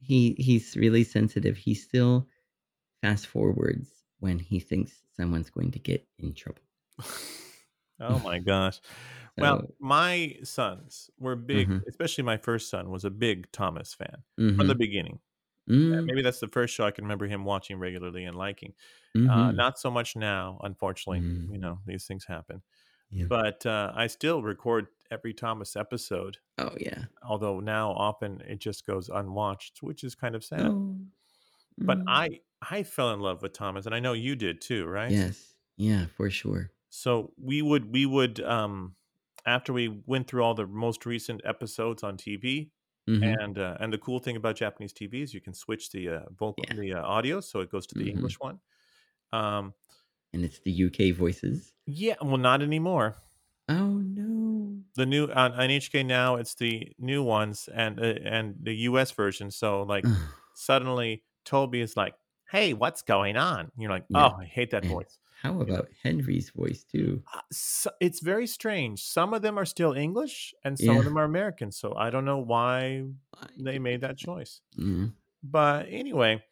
he 0.00 0.34
he's 0.38 0.76
really 0.76 1.04
sensitive. 1.04 1.56
He 1.56 1.74
still 1.74 2.28
fast 3.00 3.26
forwards 3.26 3.88
when 4.18 4.38
he 4.38 4.60
thinks 4.60 4.92
someone's 5.16 5.48
going 5.48 5.70
to 5.70 5.78
get 5.78 6.06
in 6.18 6.34
trouble. 6.34 6.60
Oh 8.00 8.18
my 8.20 8.38
gosh. 8.38 8.80
Well, 9.38 9.68
my 9.80 10.38
sons 10.44 11.10
were 11.18 11.36
big, 11.36 11.68
mhm, 11.68 11.84
especially 11.88 12.24
my 12.24 12.36
first 12.38 12.70
son 12.70 12.90
was 12.90 13.04
a 13.04 13.10
big 13.10 13.50
Thomas 13.52 13.94
fan 13.94 14.24
from 14.56 14.66
the 14.68 14.74
mhm, 14.74 14.76
beginning. 14.76 15.20
Uh, 15.92 16.00
mm, 16.00 16.08
maybe 16.08 16.22
that's 16.22 16.40
the 16.40 16.48
first 16.48 16.74
show 16.74 16.84
I 16.86 16.90
can 16.92 17.04
remember 17.04 17.26
him 17.26 17.44
watching 17.44 17.78
regularly 17.78 18.24
and 18.24 18.36
liking. 18.36 18.74
Uh, 19.28 19.52
mhm, 19.54 19.60
not 19.60 19.78
so 19.78 19.90
much 19.90 20.16
now, 20.16 20.60
unfortunately. 20.62 21.24
mm, 21.24 21.50
You 21.50 21.58
know, 21.58 21.80
these 21.86 22.06
things 22.06 22.26
happen. 22.26 22.62
yeah. 23.10 23.28
But 23.28 23.66
uh, 23.66 23.92
I 23.94 24.08
still 24.08 24.42
record 24.42 24.88
every 25.10 25.34
Thomas 25.34 25.76
episode, 25.76 26.38
Oh 26.58 26.76
yeah. 26.78 27.06
although 27.22 27.60
now 27.60 27.92
often 27.92 28.40
it 28.42 28.60
just 28.60 28.86
goes 28.86 29.08
unwatched, 29.10 29.82
which 29.82 30.04
is 30.04 30.14
kind 30.16 30.34
of 30.36 30.44
sad. 30.44 30.74
Oh. 30.74 30.96
But 31.86 31.98
mm. 31.98 32.06
I 32.06 32.40
I 32.62 32.82
fell 32.84 33.12
in 33.12 33.20
love 33.20 33.42
with 33.42 33.52
Thomas, 33.52 33.84
and 33.86 33.94
I 33.94 34.00
know 34.00 34.12
you 34.14 34.34
did 34.36 34.60
too, 34.62 34.86
right? 34.86 35.18
Yes. 35.18 35.56
Yeah, 35.76 36.06
for 36.06 36.30
sure. 36.30 36.72
So 36.90 37.32
we 37.38 37.62
would 37.62 37.92
we 37.92 38.06
would 38.06 38.40
um 38.40 38.96
after 39.46 39.72
we 39.72 39.88
went 40.06 40.28
through 40.28 40.42
all 40.44 40.54
the 40.54 40.66
most 40.66 41.06
recent 41.06 41.40
episodes 41.44 42.02
on 42.02 42.16
TV, 42.18 42.72
hmm 43.06 43.34
and 43.38 43.58
uh, 43.58 43.76
and 43.80 43.92
the 43.92 43.98
cool 43.98 44.18
thing 44.20 44.36
about 44.36 44.56
Japanese 44.56 44.92
TV 44.92 45.22
is 45.22 45.34
you 45.34 45.40
can 45.40 45.54
switch 45.54 45.90
the 45.90 46.08
uh, 46.08 46.20
vocal 46.32 46.66
Yeah. 46.68 46.74
the 46.76 46.94
uh, 46.94 47.02
audio, 47.02 47.40
so 47.40 47.60
it 47.60 47.70
goes 47.70 47.86
to 47.88 47.94
the 47.96 48.10
hmm 48.10 48.10
English 48.10 48.40
one. 48.40 48.60
Um, 49.32 49.74
And 50.32 50.44
it's 50.44 50.58
the 50.58 50.72
UK 50.72 51.12
voices. 51.12 51.72
yeah, 51.86 52.16
well, 52.22 52.36
not 52.36 52.62
anymore. 52.62 53.16
Oh 53.68 53.98
no. 54.00 54.84
The 54.96 55.06
new 55.06 55.26
on, 55.30 55.52
on 55.52 55.70
HK 55.70 56.02
now, 56.02 56.36
it's 56.36 56.54
the 56.54 56.92
new 56.98 57.22
ones 57.22 57.68
and 57.72 58.00
uh, 58.00 58.14
and 58.24 58.56
the 58.60 58.74
US 58.88 59.12
version. 59.12 59.50
So 59.50 59.82
like 59.82 60.06
suddenly 60.52 61.24
Toby 61.44 61.80
is 61.80 61.96
like, 61.96 62.14
"Hey, 62.50 62.74
what's 62.74 63.02
going 63.02 63.36
on?" 63.36 63.70
You're 63.78 63.90
like, 63.90 64.06
yeah. 64.08 64.30
"Oh, 64.30 64.32
I 64.40 64.46
hate 64.46 64.70
that 64.72 64.86
voice." 64.86 65.18
How 65.42 65.60
about 65.60 65.90
Henry's 66.02 66.50
voice 66.50 66.84
too? 66.84 67.24
Uh, 67.32 67.40
so, 67.52 67.90
it's 68.00 68.20
very 68.20 68.46
strange. 68.46 69.02
Some 69.02 69.34
of 69.34 69.42
them 69.42 69.58
are 69.58 69.64
still 69.64 69.92
English, 69.92 70.54
and 70.64 70.78
some 70.78 70.98
of 70.98 71.04
them 71.04 71.16
are 71.16 71.24
American. 71.24 71.70
So 71.70 71.94
I 71.94 72.10
don't 72.10 72.24
know 72.24 72.38
why 72.38 73.04
they 73.56 73.78
made 73.78 74.00
that. 74.00 74.16
choice. 74.18 74.62
Mm. 74.78 75.12
But 75.42 75.88
anyway, 75.88 76.44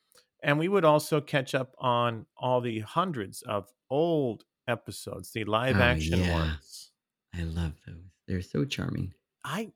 and 0.43 0.59
we 0.59 0.69
would 0.69 0.85
also 0.85 1.21
catch 1.21 1.55
up 1.55 1.75
on 1.79 2.27
all 2.37 2.61
the 2.61 2.81
hundreds 2.81 3.43
of 3.43 3.73
old 3.91 4.45
episodes, 4.69 5.33
the 5.33 5.45
live 5.45 5.79
Oh 5.79 5.81
action 5.81 6.27
yeah. 6.27 6.29
ones. 6.29 6.93
I 7.33 7.43
love 7.45 7.81
those. 7.87 8.21
They're 8.27 8.43
so 8.43 8.65
charming. 8.65 9.15
I 9.45 9.73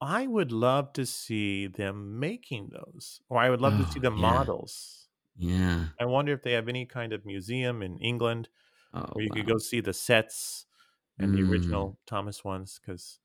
I 0.00 0.26
would 0.26 0.52
love 0.52 0.92
to 0.94 1.06
see 1.06 1.66
them 1.68 2.18
making 2.20 2.70
those, 2.70 3.20
or 3.28 3.38
I 3.38 3.50
would 3.50 3.60
love 3.60 3.76
to 3.78 3.84
see 3.86 4.00
Oh 4.00 4.00
the 4.00 4.10
yeah. 4.14 4.38
models. 4.38 5.01
Yeah. 5.36 5.90
I 6.00 6.04
wonder 6.06 6.32
if 6.32 6.42
they 6.42 6.52
have 6.52 6.68
any 6.68 6.86
kind 6.86 7.12
of 7.12 7.24
museum 7.26 7.82
in 7.82 7.98
England 7.98 8.48
Oh 8.94 9.12
where 9.12 9.24
you 9.24 9.32
could 9.32 9.46
go 9.46 9.58
see 9.58 9.80
the 9.80 9.92
sets 9.94 10.66
and 11.18 11.34
the 11.34 11.42
Mm. 11.42 11.44
original 11.44 12.00
Thomas 12.06 12.44
ones 12.44 12.80
because 12.80 13.20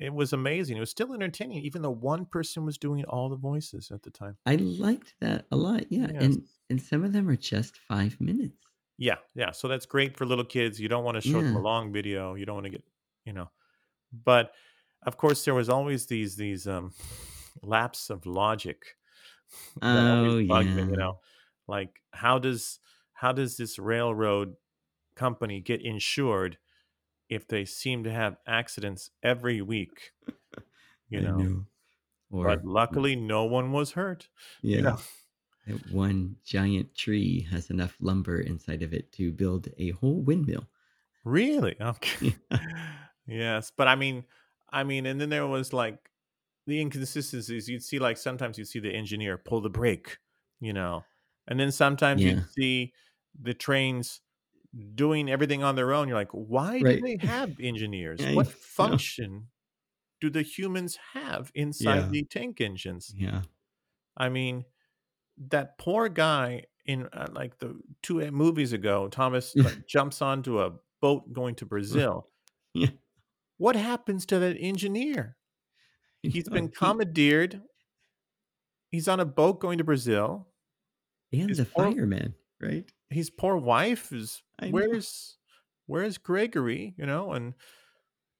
it 0.00 0.14
was 0.14 0.32
amazing. 0.32 0.76
It 0.78 0.80
was 0.80 0.90
still 0.90 1.14
entertaining, 1.14 1.64
even 1.64 1.82
though 1.82 1.90
one 1.92 2.26
person 2.26 2.64
was 2.66 2.78
doing 2.78 3.04
all 3.06 3.28
the 3.30 3.36
voices 3.36 3.90
at 3.92 4.02
the 4.04 4.10
time. 4.12 4.38
I 4.46 4.54
liked 4.54 5.16
that 5.18 5.48
a 5.50 5.56
lot. 5.56 5.90
Yeah. 5.90 6.12
Yes. 6.12 6.20
And 6.20 6.48
and 6.70 6.80
some 6.80 7.02
of 7.02 7.12
them 7.12 7.28
are 7.28 7.34
just 7.36 7.76
five 7.76 8.20
minutes. 8.20 8.64
Yeah, 8.98 9.16
yeah. 9.34 9.50
So 9.50 9.68
that's 9.68 9.86
great 9.86 10.16
for 10.16 10.26
little 10.26 10.44
kids. 10.44 10.78
You 10.80 10.88
don't 10.88 11.04
want 11.04 11.16
to 11.16 11.20
show 11.20 11.42
them 11.42 11.56
a 11.56 11.60
long 11.60 11.92
video. 11.92 12.34
You 12.34 12.46
don't 12.46 12.56
want 12.56 12.66
to 12.66 12.70
get, 12.70 12.84
you 13.24 13.32
know. 13.32 13.50
But 14.12 14.54
of 15.04 15.16
course, 15.18 15.44
there 15.44 15.54
was 15.54 15.68
always 15.70 16.06
these 16.06 16.36
these 16.36 16.66
um 16.68 16.92
lapse 17.62 18.10
of 18.10 18.26
logic 18.26 18.96
Oh 19.82 20.32
bugged 20.48 20.74
me. 20.74 20.84
You 20.88 20.96
know, 20.96 21.20
like 21.68 22.02
how 22.12 22.38
does 22.38 22.80
how 23.14 23.32
does 23.32 23.56
this 23.56 23.78
railroad 23.78 24.56
company 25.16 25.60
get 25.60 25.82
insured 25.82 26.58
if 27.28 27.48
they 27.48 27.64
seem 27.64 28.04
to 28.04 28.12
have 28.12 28.38
accidents 28.46 29.10
every 29.22 29.62
week? 29.62 30.12
You 31.08 31.20
know, 31.22 31.32
know. 31.32 31.66
but 32.42 32.60
Or 32.60 32.64
luckily 32.64 33.16
no 33.16 33.44
one 33.44 33.72
was 33.72 33.92
hurt. 33.92 34.30
You 34.74 34.82
yeah. 34.82 34.96
know, 35.66 35.78
one 35.90 36.36
giant 36.44 36.94
tree 36.94 37.42
has 37.50 37.70
enough 37.70 37.96
lumber 38.00 38.40
inside 38.40 38.82
of 38.82 38.92
it 38.94 39.12
to 39.12 39.32
build 39.32 39.68
a 39.78 39.90
whole 39.90 40.22
windmill. 40.22 40.68
really? 41.24 41.76
Okay. 41.80 42.34
Yes, 43.26 43.70
but 43.76 43.86
I 43.88 43.94
mean, 43.94 44.24
I 44.70 44.84
mean, 44.84 45.06
and 45.06 45.20
then 45.20 45.28
there 45.28 45.46
was 45.46 45.72
like 45.72 46.10
the 46.66 46.80
inconsistencies. 46.80 47.68
You'd 47.68 47.84
see 47.84 47.98
like 47.98 48.16
sometimes 48.16 48.58
you'd 48.58 48.68
see 48.68 48.80
the 48.80 48.92
engineer 48.92 49.38
pull 49.38 49.60
the 49.60 49.70
brake, 49.70 50.18
you 50.60 50.72
know, 50.72 51.06
and 51.48 51.58
then 51.60 51.72
sometimes 51.72 52.22
Yeah. 52.22 52.30
you'd 52.30 52.50
see 52.50 52.92
the 53.40 53.54
trains 53.54 54.20
doing 54.94 55.30
everything 55.30 55.62
on 55.62 55.76
their 55.76 55.92
own. 55.92 56.08
You're 56.08 56.16
like, 56.16 56.32
why 56.32 56.78
do 56.80 57.00
they 57.00 57.18
have 57.26 57.58
engineers? 57.60 58.20
I 58.22 58.34
What 58.34 58.48
function 58.48 59.48
do 60.20 60.30
the 60.30 60.42
humans 60.42 60.96
have 61.14 61.50
inside 61.54 61.96
Yeah. 62.04 62.08
the 62.10 62.24
tank 62.24 62.60
engines? 62.60 63.12
Yeah. 63.16 63.42
I 64.16 64.28
mean, 64.28 64.64
that 65.38 65.78
poor 65.78 66.08
guy 66.08 66.64
in 66.86 67.06
uh, 67.12 67.28
like 67.32 67.58
the 67.58 67.80
two 68.02 68.22
uh, 68.22 68.30
movies 68.30 68.72
ago, 68.72 69.08
Thomas 69.08 69.54
like 69.56 69.86
jumps 69.86 70.22
onto 70.22 70.60
a 70.60 70.72
boat 71.00 71.32
going 71.32 71.54
to 71.56 71.66
Brazil. 71.74 72.30
Yeah. 72.74 72.90
What 73.58 73.76
happens 73.76 74.26
to 74.26 74.38
that 74.40 74.56
engineer? 74.58 75.36
He's 76.22 76.48
been 76.48 76.68
commandeered. 76.70 77.62
He's 78.90 79.08
on 79.08 79.20
a 79.20 79.24
boat 79.24 79.60
going 79.60 79.78
to 79.78 79.84
Brazil. 79.84 80.51
And 81.32 81.48
His 81.48 81.58
the 81.58 81.64
poor 81.64 81.92
fireman, 81.92 82.34
right? 82.60 82.84
his 83.10 83.28
poor 83.30 83.56
wife 83.56 84.12
is 84.12 84.42
where's 84.70 85.36
where's 85.86 86.18
Gregory? 86.18 86.94
You 86.96 87.06
know, 87.06 87.32
and 87.32 87.54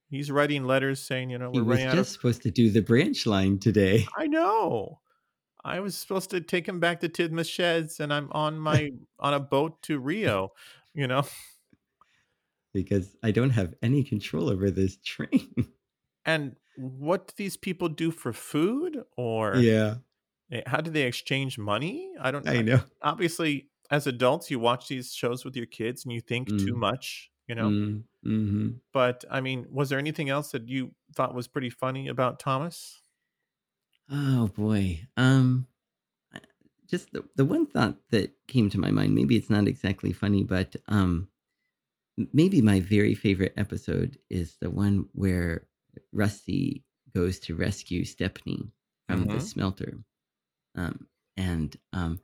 he's 0.09 0.31
writing 0.31 0.65
letters 0.65 1.01
saying, 1.03 1.31
you 1.31 1.39
know, 1.39 1.51
He 1.53 1.61
we're 1.61 1.65
was 1.65 1.79
running 1.79 1.87
out 1.89 1.99
of. 1.99 2.05
just 2.05 2.13
supposed 2.13 2.43
to 2.43 2.51
do 2.51 2.71
the 2.71 2.83
branch 2.83 3.27
line 3.27 3.59
today. 3.59 4.07
I 4.17 4.27
know. 4.27 5.01
I 5.65 5.79
was 5.81 5.97
supposed 5.97 6.31
to 6.31 6.41
take 6.41 6.67
him 6.67 6.81
back 6.81 7.01
to 7.01 7.09
Tidmouth 7.09 7.49
Sheds, 7.49 8.01
and 8.01 8.13
I'm 8.13 8.31
on 8.33 8.59
my 8.59 8.91
on 9.21 9.35
a 9.35 9.41
boat 9.41 9.81
to 9.83 9.99
Rio. 9.99 10.53
You 10.95 11.07
know, 11.07 11.25
because 12.75 13.17
I 13.23 13.31
don't 13.31 13.51
have 13.51 13.75
any 13.83 14.03
control 14.05 14.51
over 14.51 14.71
this 14.71 14.97
train. 15.05 15.55
and 16.25 16.57
what 16.77 17.29
do 17.29 17.35
these 17.37 17.57
people 17.57 17.89
do 17.89 18.11
for 18.11 18.33
food, 18.33 19.05
or 19.17 19.57
yeah, 19.57 19.97
how 20.67 20.81
do 20.81 20.91
they 20.91 21.03
exchange 21.05 21.59
money? 21.59 22.13
I 22.21 22.31
don't. 22.31 22.47
I 22.47 22.59
I, 22.59 22.63
know. 22.63 22.81
obviously, 23.03 23.71
as 23.91 24.07
adults, 24.07 24.51
you 24.51 24.59
watch 24.59 24.89
these 24.89 25.13
shows 25.15 25.45
with 25.45 25.57
your 25.57 25.67
kids, 25.67 26.05
and 26.05 26.13
you 26.13 26.21
think 26.21 26.57
too 26.57 26.75
Mm, 26.75 26.77
much. 26.77 27.31
You 27.49 27.55
know, 27.55 27.75
mm, 27.75 28.05
hmm 28.25 28.83
but 28.93 29.25
I 29.31 29.41
mean, 29.41 29.67
was 29.71 29.89
there 29.89 29.99
anything 29.99 30.29
else 30.29 30.51
that 30.53 30.69
you 30.69 30.95
thought 31.15 31.35
was 31.35 31.49
pretty 31.49 31.71
funny 31.71 32.09
about 32.09 32.39
Thomas? 32.41 33.03
Oh 34.09 34.47
boy. 34.47 35.09
Um, 35.17 35.67
just 36.87 37.13
the 37.13 37.29
the 37.37 37.45
one 37.45 37.67
thought 37.67 37.99
that 38.11 38.35
came 38.49 38.69
to 38.71 38.79
my 38.79 38.91
mind. 38.91 39.15
Maybe 39.15 39.37
it's 39.37 39.51
not 39.51 39.67
exactly 39.69 40.13
funny, 40.13 40.45
but 40.45 40.77
um, 40.89 41.29
maybe 42.33 42.61
my 42.61 42.81
very 42.81 43.15
favorite 43.15 43.55
episode 43.57 44.19
is 44.31 44.57
the 44.59 44.71
one 44.71 45.09
where 45.13 45.69
Rusty 46.13 46.85
goes 47.15 47.39
to 47.41 47.55
rescue 47.55 48.05
Stepney 48.05 48.73
from 49.09 49.29
the 49.29 49.41
Mm-hmm. 49.41 49.53
smelter. 49.53 50.03
Um, 50.75 51.09
and 51.37 51.77
um, 51.93 52.21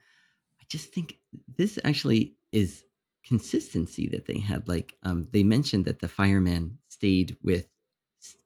I 0.61 0.65
just 0.69 0.93
think 0.93 1.21
this 1.49 1.79
actually 1.85 2.37
is 2.53 2.85
consistency 3.25 4.09
that 4.09 4.27
they 4.27 4.39
had. 4.39 4.69
Like 4.69 4.97
um, 5.05 5.29
they 5.33 5.45
mentioned 5.45 5.85
that 5.87 6.01
the 6.01 6.09
fireman 6.09 6.79
stayed 6.89 7.37
with 7.43 7.69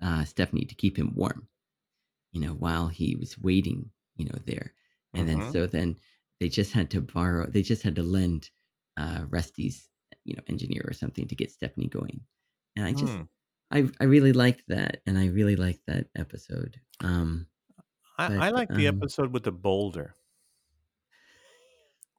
uh, 0.01 0.25
Stepney 0.25 0.65
to 0.67 0.75
keep 0.75 0.99
him 0.99 1.15
warm, 1.15 1.49
you 2.33 2.41
know, 2.41 2.53
while 2.55 2.89
he 2.89 3.17
was 3.17 3.39
waiting, 3.39 3.91
you 4.17 4.27
know, 4.27 4.39
there. 4.47 4.75
And 5.15 5.29
then 5.29 5.43
Mm-hmm. 5.43 5.53
so 5.53 5.67
then 5.67 5.97
they 6.41 6.49
just 6.49 6.73
had 6.73 6.91
to 6.91 7.01
borrow, 7.01 7.47
they 7.49 7.63
just 7.63 7.83
had 7.83 7.97
to 7.97 8.03
lend 8.03 8.51
uh, 8.97 9.25
Rusty's, 9.29 9.89
you 10.25 10.35
know, 10.35 10.43
engineer 10.49 10.85
or 10.87 10.93
something 10.95 11.27
to 11.29 11.35
get 11.35 11.51
Stepney 11.51 11.89
going. 11.89 12.23
And 12.77 12.87
I 12.87 12.93
just, 12.93 13.19
Hmm. 13.19 13.23
I, 13.71 13.89
I 14.01 14.05
really 14.05 14.33
liked 14.35 14.65
that, 14.69 15.03
and 15.07 15.19
I 15.19 15.29
really 15.29 15.57
liked 15.57 15.87
that 15.87 16.09
episode. 16.17 16.81
Um, 17.01 17.47
I, 18.19 18.31
I 18.37 18.51
like 18.51 18.75
the 18.75 18.87
um, 18.87 18.89
episode 18.89 19.33
with 19.35 19.45
the 19.45 19.53
boulder. 19.53 20.17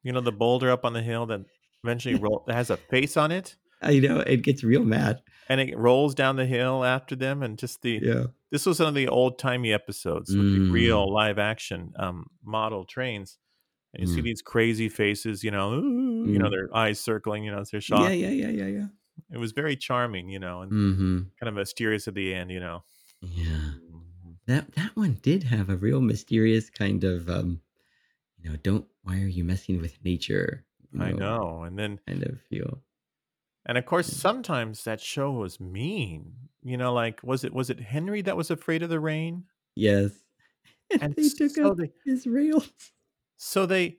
You 0.04 0.12
know, 0.12 0.22
the 0.22 0.32
boulder 0.32 0.70
up 0.70 0.86
on 0.86 0.94
the 0.94 1.02
hill 1.02 1.26
that 1.28 1.42
eventually 1.84 2.14
roll 2.16 2.44
that 2.48 2.54
has 2.56 2.70
a 2.70 2.78
face 2.78 3.18
on 3.18 3.32
it, 3.32 3.58
I 3.82 4.00
know 4.00 4.20
it 4.22 4.38
gets 4.42 4.64
real 4.64 4.84
mad. 4.84 5.22
and 5.50 5.60
it 5.62 5.78
rolls 5.78 6.16
down 6.16 6.36
the 6.36 6.46
hill 6.46 6.84
after 6.84 7.16
them, 7.16 7.44
and 7.44 7.58
just 7.60 7.82
the 7.82 8.04
Yeah. 8.04 8.28
this 8.52 8.66
was 8.66 8.80
one 8.80 8.90
of 8.90 8.96
the 8.96 9.08
old 9.08 9.40
timey 9.40 9.74
episodes 9.74 10.38
with 10.38 10.50
the 10.52 10.62
real 10.62 11.12
Mm, 11.12 11.12
live 11.12 11.40
action 11.40 11.92
um, 11.98 12.28
model 12.44 12.86
trains, 12.86 13.40
and 13.94 14.02
you 14.02 14.08
see 14.08 14.22
mm, 14.22 14.24
these 14.24 14.42
crazy 14.44 14.90
faces, 14.90 15.44
you 15.44 15.52
know, 15.52 15.74
"Ooh," 15.74 16.30
you 16.32 16.40
know, 16.40 16.50
mm. 16.50 16.52
their 16.52 16.76
eyes 16.76 17.00
circling, 17.02 17.46
you 17.46 17.52
know, 17.52 17.60
as 17.62 17.72
they're 17.72 17.82
Yeah, 17.88 18.12
yeah, 18.12 18.30
yeah, 18.30 18.50
yeah, 18.50 18.68
yeah. 18.68 18.88
It 19.30 19.38
was 19.38 19.52
very 19.52 19.76
charming, 19.76 20.30
you 20.30 20.40
know, 20.40 20.62
and 20.62 20.74
hmm 20.74 21.34
kind 21.40 21.50
of 21.50 21.56
mysterious 21.56 22.08
at 22.08 22.16
the 22.16 22.34
end, 22.34 22.52
you 22.52 22.60
know. 22.60 22.86
Yeah. 23.22 23.63
That 24.46 24.74
that 24.76 24.96
one 24.96 25.20
did 25.22 25.44
have 25.44 25.70
a 25.70 25.76
real 25.78 26.02
mysterious 26.02 26.70
kind 26.70 27.04
of 27.04 27.30
um, 27.30 27.62
you 28.42 28.50
know, 28.50 28.58
don't 28.58 28.86
why 29.04 29.16
are 29.22 29.28
you 29.28 29.44
messing 29.44 29.82
with 29.82 30.04
nature? 30.04 30.66
You 30.92 31.02
I 31.02 31.12
know, 31.12 31.18
know, 31.18 31.64
and 31.64 31.78
then 31.80 32.00
kind 32.08 32.24
of 32.24 32.40
feel. 32.50 32.82
And 33.66 33.78
of 33.78 33.86
course, 33.86 34.08
sometimes 34.08 34.84
that 34.84 35.00
show 35.02 35.32
was 35.32 35.60
mean. 35.60 36.34
You 36.62 36.78
know, 36.78 36.94
like 36.94 37.22
was 37.24 37.44
it 37.44 37.54
was 37.54 37.70
it 37.70 37.80
Henry 37.80 38.22
that 38.24 38.38
was 38.38 38.52
afraid 38.52 38.84
of 38.84 38.90
the 38.90 39.00
rain? 39.00 39.46
Yes. 39.76 40.12
And 40.92 41.02
And 41.02 41.16
they 41.16 41.30
took 41.30 41.52
so 41.52 41.72
out 41.72 41.78
they 41.78 41.92
his 42.06 42.28
rails. 42.28 42.70
so 43.38 43.66
they 43.66 43.98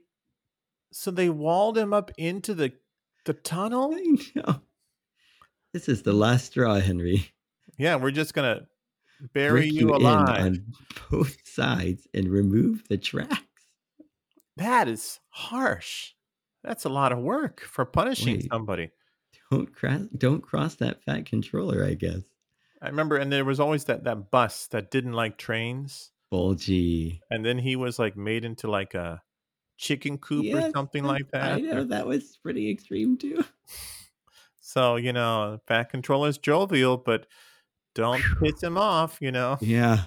so 0.92 1.10
they 1.10 1.30
walled 1.30 1.76
him 1.78 1.92
up 1.92 2.10
into 2.18 2.54
the 2.54 2.72
the 3.24 3.32
tunnel? 3.50 3.94
I 3.94 4.16
know. 4.34 4.60
This 5.72 5.88
is 5.88 6.02
the 6.02 6.12
last 6.12 6.46
straw, 6.46 6.78
Henry. 6.78 7.30
Yeah, 7.78 7.96
we're 7.96 8.12
just 8.12 8.34
gonna 8.34 8.66
bury 9.32 9.66
you 9.66 9.80
you 9.88 9.94
in 9.94 10.02
alive. 10.02 10.40
on 10.40 10.64
both 11.10 11.36
sides 11.46 12.06
and 12.14 12.28
remove 12.28 12.84
the 12.88 12.98
tracks. 12.98 13.40
That 14.56 14.88
is 14.88 15.20
harsh. 15.30 16.12
That's 16.62 16.84
a 16.84 16.88
lot 16.88 17.12
of 17.12 17.18
work 17.18 17.60
for 17.60 17.84
punishing 17.84 18.36
Wait, 18.36 18.48
somebody. 18.50 18.90
don't 19.50 19.72
cross 19.74 20.02
don't 20.16 20.40
cross 20.40 20.76
that 20.76 21.02
fat 21.02 21.26
controller, 21.26 21.84
I 21.84 21.94
guess. 21.94 22.22
I 22.80 22.88
remember, 22.88 23.16
and 23.16 23.32
there 23.32 23.44
was 23.44 23.60
always 23.60 23.84
that 23.84 24.04
that 24.04 24.30
bus 24.30 24.66
that 24.68 24.90
didn't 24.90 25.12
like 25.14 25.38
trains, 25.38 26.10
Bulgy. 26.30 27.20
and 27.30 27.44
then 27.44 27.58
he 27.58 27.76
was 27.76 27.98
like 27.98 28.16
made 28.16 28.44
into 28.44 28.70
like 28.70 28.94
a 28.94 29.22
chicken 29.76 30.18
coop 30.18 30.54
or 30.54 30.70
something 30.70 31.04
I, 31.04 31.08
like 31.08 31.26
I 31.34 31.38
that. 31.38 31.62
know 31.62 31.84
that 31.84 32.06
was 32.06 32.38
pretty 32.42 32.70
extreme 32.70 33.16
too. 33.16 33.44
So 34.66 34.96
you 34.96 35.12
know, 35.12 35.60
fat 35.68 35.90
controller's 35.90 36.38
jovial, 36.38 36.96
but 36.96 37.26
don't 37.94 38.22
piss 38.42 38.62
him 38.62 38.76
off. 38.78 39.18
You 39.20 39.32
know, 39.32 39.58
Yeah. 39.60 40.04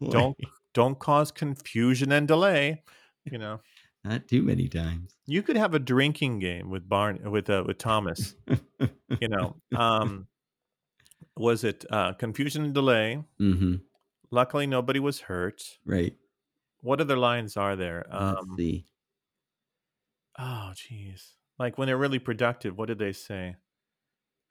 don't 0.10 0.36
don't 0.74 0.98
cause 0.98 1.30
confusion 1.32 2.12
and 2.12 2.28
delay. 2.28 2.82
You 3.24 3.38
know, 3.38 3.60
not 4.04 4.28
too 4.28 4.42
many 4.42 4.68
times. 4.68 5.16
you 5.26 5.42
could 5.42 5.56
have 5.56 5.74
a 5.74 5.78
drinking 5.78 6.38
game 6.38 6.70
with 6.70 6.88
Barn 6.88 7.30
with 7.30 7.50
uh, 7.50 7.64
with 7.66 7.78
Thomas. 7.78 8.34
You 9.20 9.28
know, 9.28 9.56
um, 9.76 10.26
was 11.36 11.64
it 11.64 11.84
uh, 11.90 12.12
confusion 12.14 12.64
and 12.64 12.74
delay? 12.74 13.22
mm-hmm. 13.40 13.76
Luckily, 14.30 14.66
nobody 14.66 15.00
was 15.00 15.20
hurt. 15.20 15.62
Right. 15.86 16.14
What 16.80 17.00
other 17.00 17.16
lines 17.16 17.56
are 17.56 17.74
there? 17.76 18.04
Let's 18.12 18.38
Um, 18.40 18.54
see. 18.56 18.86
oh, 20.38 20.72
jeez. 20.74 21.32
Like 21.58 21.78
when 21.78 21.86
they're 21.86 21.96
really 21.98 22.18
productive, 22.20 22.76
what 22.78 22.86
did 22.86 22.98
they 22.98 23.12
say? 23.12 23.56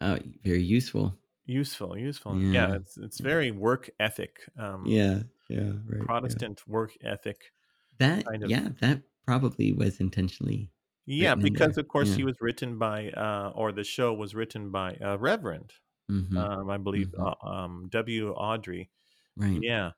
Oh, 0.01 0.17
very 0.43 0.63
useful. 0.63 1.15
Useful, 1.47 1.97
useful. 1.97 2.35
Yeah, 2.51 2.67
Yeah. 2.67 2.75
it's 2.75 2.97
it's 2.97 3.19
very 3.19 3.51
work 3.51 3.89
ethic. 3.99 4.47
Um, 4.57 4.85
Yeah. 4.85 5.23
Yeah. 5.49 5.71
Right. 5.85 6.07
Yeah. 6.07 6.07
Protestant 6.07 6.67
work 6.67 6.95
ethic 7.01 7.53
That. 7.99 8.25
kind 8.29 8.43
of. 8.43 8.49
Yeah. 8.49 8.69
That 8.79 9.03
probably 9.25 9.73
was 9.73 9.99
intentionally 9.99 10.71
Yeah, 11.05 11.35
because 11.35 11.77
of 11.77 11.87
course 11.87 12.13
he 12.15 12.23
was 12.23 12.35
written 12.41 12.77
by, 12.77 13.09
uh, 13.11 13.51
or 13.55 13.71
the 13.71 13.83
show 13.85 14.13
was 14.13 14.35
written 14.35 14.71
by 14.71 14.97
a 14.99 15.17
Reverend, 15.17 15.73
Mm-hmm. 16.09 16.37
um, 16.37 16.69
I 16.69 16.77
believe, 16.77 17.13
Mm-hmm. 17.15 17.19
uh, 17.19 17.35
um, 17.47 17.87
W. 17.89 18.33
Awdry. 18.35 18.89
Right. 19.37 19.59
Yeah, 19.61 19.91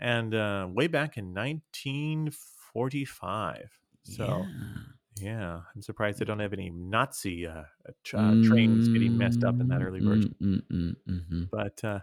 and 0.00 0.34
uh, 0.34 0.68
way 0.70 0.88
back 0.88 1.18
in 1.18 1.34
1945. 1.34 3.80
So 4.04 4.44
Yeah. 5.22 5.30
yeah, 5.30 5.60
I'm 5.74 5.82
surprised 5.82 6.18
they 6.18 6.24
don't 6.24 6.40
have 6.40 6.52
any 6.52 6.70
Nazi 6.70 7.46
uh, 7.46 7.62
uh, 7.88 8.16
uh, 8.16 8.34
trains 8.44 8.88
getting 8.88 9.16
messed 9.16 9.44
up 9.44 9.60
in 9.60 9.68
that 9.68 9.82
early 9.82 10.00
version. 10.00 10.34
Mm, 10.42 10.62
mm, 10.70 10.70
mm, 10.72 10.94
mm-hmm. 11.08 11.42
But 11.50 11.84
uh, 11.84 12.00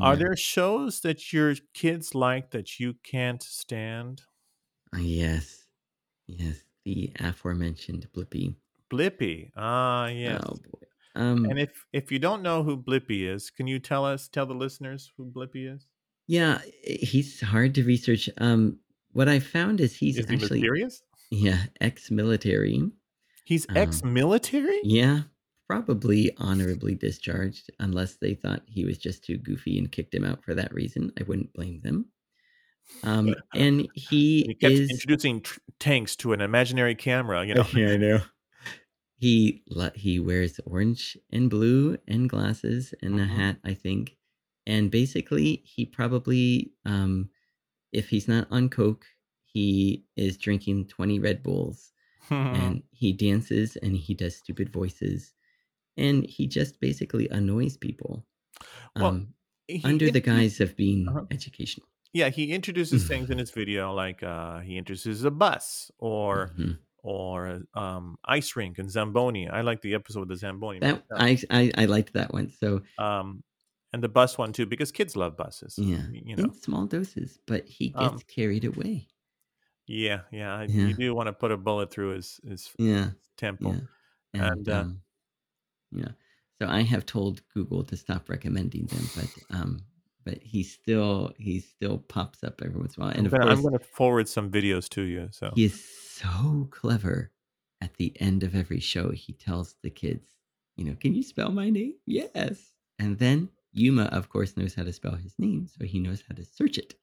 are 0.00 0.16
there 0.16 0.36
shows 0.36 1.00
that 1.00 1.32
your 1.32 1.54
kids 1.74 2.14
like 2.14 2.50
that 2.50 2.80
you 2.80 2.94
can't 3.04 3.42
stand? 3.42 4.22
Uh, 4.94 5.00
yes. 5.00 5.66
Yes. 6.26 6.62
The 6.84 7.12
aforementioned 7.20 8.08
Blippi. 8.14 8.56
Blippi. 8.90 9.50
Ah, 9.56 10.06
yes. 10.06 10.40
Oh 10.44 10.54
boy. 10.54 10.86
Um. 11.14 11.44
And 11.44 11.58
if 11.58 11.84
if 11.92 12.10
you 12.10 12.18
don't 12.18 12.42
know 12.42 12.62
who 12.62 12.76
Blippi 12.76 13.28
is, 13.28 13.50
can 13.50 13.66
you 13.66 13.78
tell 13.78 14.04
us, 14.04 14.28
tell 14.28 14.46
the 14.46 14.54
listeners 14.54 15.12
who 15.16 15.30
Blippi 15.30 15.72
is? 15.74 15.86
Yeah. 16.26 16.60
He's 16.82 17.40
hard 17.40 17.74
to 17.76 17.84
research. 17.84 18.28
Um. 18.38 18.78
What 19.12 19.28
I 19.28 19.40
found 19.40 19.80
is 19.80 19.94
he's 19.94 20.16
Is 20.16 20.26
he 20.26 20.34
actually 20.34 20.60
mysterious? 20.60 21.02
Yeah 21.32 21.64
ex-military. 21.80 22.90
He's 23.44 23.66
Um. 23.68 23.76
ex-military. 23.76 24.80
Yeah. 24.84 25.22
Probably 25.68 26.32
honorably 26.36 26.94
discharged, 26.94 27.70
unless 27.80 28.16
they 28.16 28.34
thought 28.34 28.62
he 28.66 28.84
was 28.84 28.98
just 28.98 29.24
too 29.24 29.38
goofy 29.38 29.78
and 29.78 29.90
kicked 29.90 30.14
him 30.14 30.24
out 30.24 30.44
for 30.44 30.54
that 30.54 30.72
reason. 30.74 31.12
I 31.18 31.22
wouldn't 31.24 31.52
blame 31.54 31.80
them. 31.80 32.06
Um. 33.02 33.34
And 33.54 33.88
He 33.94 34.44
he 34.48 34.54
kept 34.54 34.74
is 34.74 34.90
introducing 34.90 35.40
tr- 35.42 35.60
tanks 35.80 36.16
to 36.16 36.32
an 36.34 36.40
imaginary 36.40 36.94
camera. 36.94 37.44
You 37.46 37.54
know. 37.54 37.66
yeah, 37.74 37.92
I 37.92 37.96
know. 37.96 38.20
He 39.18 39.62
he 39.94 40.18
wears 40.20 40.60
orange 40.66 41.16
and 41.30 41.48
blue 41.48 41.96
and 42.08 42.28
glasses 42.28 42.92
and 43.02 43.20
a 43.20 43.24
Mhm. 43.24 43.28
hat, 43.28 43.58
I 43.64 43.74
think. 43.74 44.16
And 44.66 44.90
basically, 44.90 45.62
he 45.64 45.86
probably, 45.86 46.72
um, 46.84 47.30
if 47.92 48.08
he's 48.10 48.28
not 48.28 48.48
on 48.50 48.68
coke, 48.68 49.06
he 49.52 50.04
is 50.16 50.36
drinking 50.38 50.86
twenty 50.86 51.18
Red 51.18 51.42
Bulls, 51.42 51.92
and 52.30 52.82
he 52.90 53.12
dances 53.12 53.76
and 53.76 53.96
he 53.96 54.14
does 54.14 54.36
stupid 54.36 54.72
voices, 54.72 55.34
and 55.96 56.24
he 56.26 56.46
just 56.46 56.80
basically 56.80 57.28
annoys 57.28 57.76
people, 57.76 58.24
well, 58.96 59.06
um, 59.06 59.34
he 59.68 59.80
under 59.84 60.06
the 60.10 60.18
introduced- 60.18 60.24
guise 60.26 60.60
of 60.60 60.76
being 60.76 61.06
Uh-huh. 61.08 61.26
educational. 61.30 61.86
yeah, 62.14 62.28
he 62.28 62.52
introduces 62.52 63.04
things 63.10 63.30
in 63.30 63.38
his 63.38 63.50
video 63.50 63.92
like 63.94 64.22
uh, 64.22 64.60
he 64.60 64.76
introduces 64.76 65.24
a 65.24 65.30
bus 65.30 65.90
or 65.98 66.52
Mhm. 66.58 66.78
or 67.04 67.62
um, 67.74 68.16
ice 68.24 68.54
rink 68.54 68.78
and 68.78 68.88
Zamboni. 68.88 69.48
I 69.48 69.62
like 69.62 69.80
the 69.82 69.94
episode 69.94 70.20
with 70.20 70.28
the 70.28 70.36
Zamboni. 70.36 70.78
That. 70.80 71.02
I, 71.10 71.36
I 71.50 71.72
I 71.74 71.84
liked 71.86 72.12
that 72.14 72.32
one. 72.32 72.48
So 72.50 72.82
um, 72.98 73.42
and 73.92 74.02
the 74.02 74.08
bus 74.08 74.38
one 74.38 74.52
too 74.52 74.66
because 74.66 74.92
kids 74.92 75.16
love 75.16 75.36
buses. 75.36 75.74
yeah, 75.78 76.04
You 76.12 76.36
know. 76.36 76.44
in 76.44 76.52
small 76.54 76.86
doses, 76.86 77.40
but 77.46 77.66
he 77.66 77.88
gets 77.88 78.12
Um, 78.14 78.20
carried 78.28 78.64
away. 78.64 79.08
Yeah, 79.86 80.22
yeah. 80.32 80.54
I- 80.54 80.64
Yeah. 80.64 80.86
You 80.88 80.94
do 80.94 81.14
want 81.14 81.26
to 81.28 81.32
put 81.32 81.50
a 81.52 81.56
bullet 81.56 81.90
through 81.90 82.14
his 82.14 82.40
his 82.44 82.70
Yeah. 82.78 83.10
temple. 83.36 83.74
Yeah. 83.74 83.80
And, 84.34 84.42
And, 84.42 84.68
uh, 84.68 84.80
um, 84.80 85.02
yeah. 85.92 86.12
So 86.60 86.68
I 86.68 86.82
have 86.82 87.04
told 87.06 87.42
Google 87.48 87.84
to 87.84 87.96
stop 87.96 88.28
recommending 88.28 88.86
them, 88.86 89.10
but 89.16 89.28
um, 89.50 89.84
but 90.24 90.42
he 90.42 90.62
still 90.62 91.32
he 91.38 91.60
still 91.60 91.98
pops 91.98 92.44
up 92.44 92.62
every 92.62 92.78
once 92.80 92.96
in 92.96 93.02
a 93.02 93.06
while. 93.06 93.14
And 93.16 93.20
I'm 93.20 93.26
of 93.26 93.32
gonna, 93.32 93.44
course, 93.46 93.58
I'm 93.58 93.64
gonna 93.64 93.78
forward 93.80 94.28
some 94.28 94.50
videos 94.50 94.88
to 94.90 95.02
you. 95.02 95.28
So 95.32 95.52
he 95.54 95.64
is 95.64 95.84
so 95.84 96.68
clever. 96.70 97.30
At 97.80 97.94
the 97.96 98.12
end 98.20 98.44
of 98.44 98.54
every 98.54 98.78
show, 98.78 99.10
he 99.10 99.32
tells 99.32 99.74
the 99.82 99.90
kids, 99.90 100.28
you 100.76 100.84
know, 100.84 100.94
can 100.94 101.14
you 101.16 101.22
spell 101.24 101.50
my 101.50 101.68
name? 101.68 101.94
Yes. 102.06 102.76
And 103.00 103.18
then 103.18 103.50
Yuma, 103.72 104.04
of 104.04 104.28
course, 104.28 104.56
knows 104.56 104.72
how 104.74 104.84
to 104.84 104.92
spell 104.92 105.16
his 105.16 105.36
name, 105.40 105.66
so 105.66 105.84
he 105.84 105.98
knows 105.98 106.22
how 106.28 106.34
to 106.36 106.44
search 106.44 106.78
it 106.78 106.94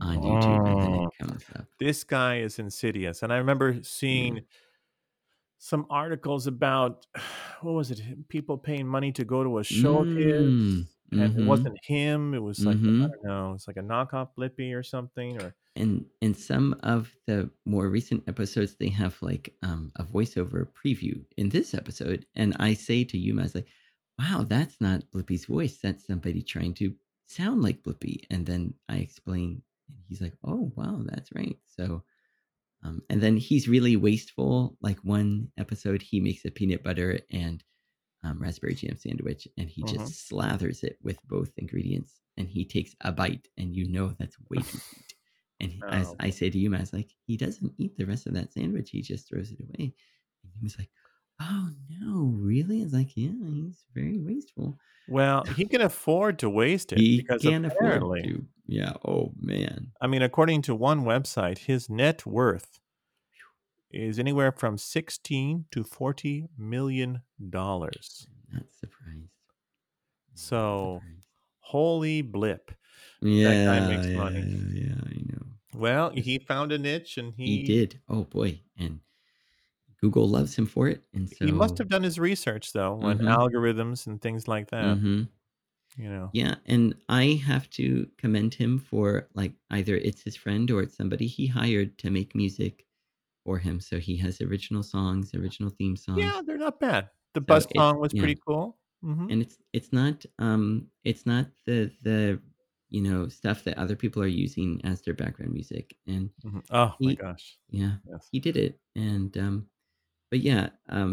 on 0.00 0.18
YouTube, 0.18 0.66
Oh. 0.66 1.10
it 1.60 1.66
this 1.78 2.04
guy 2.04 2.38
is 2.40 2.58
insidious, 2.58 3.22
and 3.22 3.32
I 3.32 3.36
remember 3.38 3.82
seeing 3.82 4.40
some 5.58 5.86
articles 5.90 6.46
about 6.46 7.06
what 7.62 7.72
was 7.72 7.90
it? 7.90 8.28
People 8.28 8.58
paying 8.58 8.86
money 8.86 9.12
to 9.12 9.24
go 9.24 9.42
to 9.42 9.58
a 9.58 9.64
show 9.64 9.98
of 10.02 10.08
his, 10.08 10.52
Mm, 10.52 10.86
and 11.12 11.20
it 11.22 11.36
mhm. 11.36 11.46
wasn't 11.46 11.78
him. 11.84 12.34
It 12.34 12.42
was 12.42 12.64
like 12.64 12.76
I 12.76 12.80
Mhm. 12.80 13.00
don't 13.00 13.24
know. 13.24 13.52
It's 13.54 13.66
like 13.68 13.76
a 13.76 13.82
knockoff 13.82 14.30
Blippi 14.36 14.74
or 14.74 14.82
something. 14.82 15.40
Or 15.40 15.54
and 15.76 16.06
in 16.20 16.34
some 16.34 16.74
of 16.82 17.16
the 17.26 17.50
more 17.64 17.88
recent 17.88 18.22
episodes 18.28 18.76
they 18.76 18.88
have 18.88 19.20
like 19.22 19.54
um, 19.62 19.92
a 19.96 20.04
voiceover 20.04 20.66
preview 20.72 21.24
in 21.36 21.48
this 21.48 21.74
episode 21.74 22.26
and 22.36 22.54
i 22.60 22.72
say 22.74 23.02
to 23.04 23.18
you 23.18 23.38
I 23.40 23.42
was 23.42 23.54
like 23.56 23.66
wow 24.18 24.44
that's 24.48 24.80
not 24.80 25.02
blippi's 25.10 25.46
voice 25.46 25.78
that's 25.82 26.06
somebody 26.06 26.42
trying 26.42 26.74
to 26.74 26.94
sound 27.26 27.62
like 27.62 27.82
blippi 27.82 28.24
and 28.30 28.46
then 28.46 28.74
i 28.88 28.98
explain 28.98 29.62
and 29.94 30.04
he's 30.08 30.20
like 30.20 30.34
oh 30.44 30.72
wow 30.76 31.02
that's 31.06 31.32
right 31.34 31.58
so 31.66 32.04
um, 32.82 33.02
and 33.08 33.22
then 33.22 33.36
he's 33.36 33.68
really 33.68 33.96
wasteful 33.96 34.76
like 34.80 34.98
one 35.00 35.50
episode 35.58 36.02
he 36.02 36.20
makes 36.20 36.44
a 36.44 36.50
peanut 36.50 36.82
butter 36.82 37.20
and 37.30 37.64
um, 38.24 38.40
raspberry 38.40 38.74
jam 38.74 38.96
sandwich 38.96 39.48
and 39.58 39.70
he 39.70 39.82
Mhm. 39.82 39.84
just 39.84 40.28
slathers 40.30 40.82
it 40.84 40.98
with 41.02 41.18
both 41.26 41.52
ingredients 41.58 42.20
and 42.36 42.48
he 42.48 42.64
takes 42.64 42.94
a 43.02 43.12
bite 43.12 43.48
and 43.58 43.76
you 43.76 43.88
know 43.88 44.14
that's 44.18 44.36
way 44.50 44.62
too 44.62 44.80
sweet 44.80 45.14
and 45.60 45.84
as 45.90 46.14
Oh. 46.14 46.20
I 46.20 46.30
say 46.30 46.50
to 46.50 46.58
you, 46.58 46.74
I 46.74 46.80
was 46.80 46.92
like, 46.92 47.12
he 47.26 47.36
doesn't 47.36 47.74
eat 47.78 47.96
the 47.96 48.06
rest 48.06 48.26
of 48.26 48.34
that 48.34 48.52
sandwich. 48.52 48.90
He 48.90 49.02
just 49.02 49.28
throws 49.28 49.52
it 49.52 49.60
away. 49.60 49.94
And 50.42 50.52
he 50.52 50.60
was 50.62 50.76
like, 50.78 50.90
oh 51.40 51.70
no, 52.00 52.32
really? 52.38 52.80
I 52.80 52.84
was 52.84 52.92
like, 52.92 53.16
yeah, 53.16 53.30
he's 53.46 53.84
very 53.94 54.18
wasteful. 54.18 54.78
well, 55.08 55.44
he 55.44 55.64
can 55.66 55.80
afford 55.80 56.38
to 56.40 56.50
waste 56.50 56.92
it 56.92 56.98
He 56.98 57.18
because 57.18 57.44
apparently, 57.44 58.20
afford 58.20 58.24
to. 58.24 58.46
Yeah. 58.66 58.92
Oh 59.06 59.32
man. 59.40 59.92
I 60.00 60.06
mean, 60.06 60.22
according 60.22 60.62
to 60.62 60.74
one 60.74 61.04
website, 61.04 61.58
his 61.58 61.90
net 61.90 62.24
worth 62.24 62.80
is 63.90 64.18
anywhere 64.18 64.52
from 64.52 64.78
sixteen 64.78 65.66
to 65.70 65.84
forty 65.84 66.48
million 66.58 67.22
dollars. 67.50 68.26
Not 68.52 68.64
surprised. 68.72 69.28
So 70.34 71.00
surprised. 71.02 71.22
holy 71.60 72.22
blip! 72.22 72.72
yeah, 73.20 73.64
guy 73.64 73.88
makes 73.88 74.06
yeah, 74.08 74.16
money. 74.16 74.40
yeah, 74.40 74.86
yeah, 74.88 74.94
I 75.06 75.14
know. 75.32 75.46
Well, 75.74 76.10
he 76.10 76.38
found 76.38 76.72
a 76.72 76.78
niche, 76.78 77.18
and 77.18 77.34
he 77.36 77.58
He, 77.58 77.62
did. 77.64 78.00
Oh 78.08 78.24
boy, 78.24 78.60
and 78.78 79.00
Google 80.04 80.28
loves 80.28 80.54
him 80.56 80.66
for 80.66 80.88
it, 80.88 81.02
and 81.14 81.28
so 81.30 81.46
He 81.46 81.52
must 81.52 81.78
have 81.78 81.88
done 81.88 82.02
his 82.02 82.18
research 82.18 82.72
though 82.72 83.00
on 83.02 83.18
Mhm. 83.18 83.36
algorithms 83.36 84.06
and 84.06 84.20
things 84.20 84.48
like 84.48 84.70
that. 84.70 85.00
Mhm. 85.00 85.28
You 85.96 86.08
know. 86.10 86.32
Yeah, 86.32 86.56
and 86.66 86.94
I 87.08 87.40
have 87.46 87.70
to 87.70 88.10
commend 88.18 88.54
him 88.54 88.78
for 88.78 89.28
like 89.34 89.54
either 89.70 89.96
it's 89.96 90.22
his 90.22 90.36
friend 90.36 90.70
or 90.70 90.82
it's 90.82 90.96
somebody 90.96 91.26
he 91.26 91.46
hired 91.46 91.96
to 91.98 92.10
make 92.10 92.34
music 92.34 92.86
for 93.44 93.58
him. 93.58 93.80
So 93.80 93.98
he 94.00 94.16
has 94.18 94.40
original 94.40 94.82
songs, 94.82 95.34
original 95.34 95.70
theme 95.70 95.96
songs. 95.96 96.34
Yeah, 96.34 96.42
they're 96.44 96.58
not 96.58 96.80
bad. 96.80 97.10
The 97.34 97.40
So 97.48 97.54
bus 97.54 97.66
song 97.76 97.98
was 97.98 98.12
yeah. 98.12 98.14
pretty 98.14 98.36
cool. 98.46 98.78
hmm 99.02 99.28
And 99.28 99.42
it's 99.42 99.58
it's 99.72 99.92
not 99.92 100.26
um 100.38 100.90
it's 101.04 101.26
not 101.26 101.48
the 101.66 101.92
the 102.02 102.42
you 102.90 103.02
know 103.02 103.28
stuff 103.28 103.64
that 103.64 103.78
other 103.78 103.96
people 103.96 104.22
are 104.22 104.26
using 104.28 104.84
as 104.84 105.02
their 105.02 105.14
background 105.14 105.52
music. 105.52 105.96
And 106.06 106.32
Oh 106.70 106.96
my 107.02 107.14
gosh. 107.14 107.58
yeah, 107.70 107.98
Yes. 108.04 108.32
he 108.32 108.40
did 108.40 108.56
it. 108.56 108.80
And 108.96 109.36
um 109.38 109.70
but 110.34 110.40
yeah, 110.40 110.70
um 110.88 111.12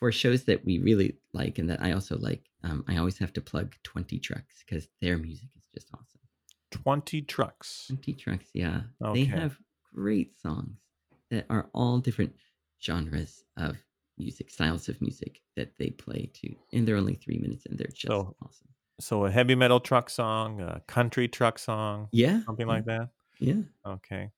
for 0.00 0.12
shows 0.12 0.44
that 0.44 0.64
we 0.68 0.74
really 0.88 1.10
like 1.32 1.58
and 1.60 1.70
that 1.70 1.80
I 1.82 1.92
also 1.92 2.18
like, 2.18 2.42
um, 2.64 2.84
I 2.86 2.98
always 2.98 3.16
have 3.18 3.32
to 3.34 3.40
plug 3.40 3.68
20 3.82 4.18
Trucks 4.18 4.56
because 4.64 4.88
their 5.00 5.16
music 5.18 5.48
is 5.56 5.66
just 5.74 5.88
awesome. 5.94 6.20
20 6.70 7.22
trucks. 7.22 7.86
20 7.88 8.12
Trucks, 8.14 8.50
yeah. 8.54 8.82
They 9.14 9.24
have 9.24 9.58
great 9.94 10.30
songs 10.38 10.76
that 11.30 11.46
are 11.48 11.70
all 11.72 11.98
different 11.98 12.34
genres 12.82 13.44
of 13.56 13.76
music, 14.18 14.50
styles 14.50 14.88
of 14.90 15.00
music 15.00 15.42
that 15.56 15.70
they 15.78 15.90
play 15.90 16.30
too. 16.34 16.54
And 16.72 16.86
they're 16.86 16.96
only 17.04 17.14
three 17.14 17.38
minutes 17.38 17.66
and 17.66 17.78
they're 17.78 17.86
just 18.04 18.06
So 18.06 18.36
awesome. 18.42 18.68
so 19.00 19.24
a 19.26 19.30
heavy 19.30 19.54
metal 19.54 19.80
truck 19.80 20.10
song, 20.10 20.60
a 20.60 20.80
country 20.86 21.28
truck 21.28 21.58
song, 21.58 22.08
Yeah. 22.12 22.42
something 22.46 22.66
Yeah. 22.66 22.74
like 22.76 22.84
that. 22.86 23.08
Yeah. 23.40 23.62
Okay. 23.86 24.30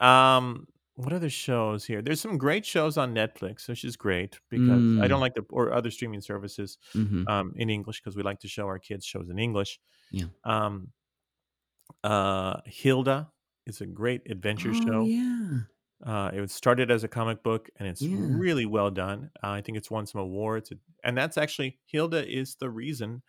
Um 0.00 0.66
what 1.00 1.12
other 1.12 1.30
shows 1.30 1.84
here? 1.86 2.02
There's 2.02 2.20
some 2.20 2.38
great 2.38 2.66
shows 2.66 2.96
on 2.98 3.14
Netflix, 3.14 3.68
which 3.68 3.84
is 3.84 3.96
great 3.96 4.40
because 4.50 4.82
I 5.00 5.08
don't 5.08 5.20
Mm. 5.20 5.22
like 5.22 5.34
the 5.34 5.44
or 5.50 5.72
other 5.72 5.90
streaming 5.90 6.20
services 6.20 6.78
hmm 6.94 7.24
um 7.28 7.52
in 7.56 7.70
English 7.70 8.00
because 8.00 8.16
we 8.16 8.22
like 8.22 8.40
to 8.40 8.48
show 8.48 8.66
our 8.66 8.78
kids 8.78 9.04
shows 9.06 9.30
in 9.30 9.38
English. 9.38 9.80
Yeah. 10.10 10.26
Um 10.44 10.92
uh 12.04 12.60
Hilda 12.66 13.32
is 13.66 13.80
a 13.80 13.86
great 13.86 14.22
adventure 14.30 14.72
Oh, 14.72 14.74
show. 14.74 15.10
yeah. 15.10 15.64
Uh, 16.04 16.30
it 16.34 16.40
was 16.40 16.52
started 16.52 16.90
as 16.90 17.04
a 17.04 17.08
comic 17.08 17.42
book, 17.42 17.70
and 17.76 17.88
it's 17.88 18.08
Yeah. 18.08 18.40
really 18.40 18.66
well 18.66 18.90
done. 18.90 19.30
Uh, 19.42 19.50
I 19.50 19.62
think 19.62 19.78
it's 19.78 19.90
won 19.90 20.06
some 20.06 20.20
awards, 20.22 20.72
and 21.04 21.16
that's 21.16 21.38
actually 21.38 21.80
Hilda 21.86 22.26
is 22.26 22.56
the 22.56 22.70
reason 22.70 23.22